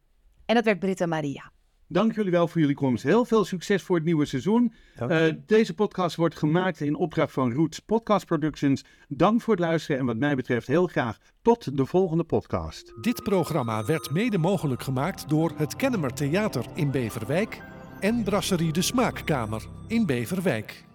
[0.45, 1.51] En dat werd Britta Maria.
[1.87, 3.03] Dank jullie wel voor jullie komst.
[3.03, 4.73] Heel veel succes voor het nieuwe seizoen.
[4.95, 8.83] Eh, deze podcast wordt gemaakt in opdracht van Roots Podcast Productions.
[9.07, 12.93] Dank voor het luisteren en wat mij betreft heel graag tot de volgende podcast.
[13.01, 17.61] Dit programma werd mede mogelijk gemaakt door het Kennemer Theater in Beverwijk
[17.99, 20.88] en Brasserie de Smaakkamer in Beverwijk.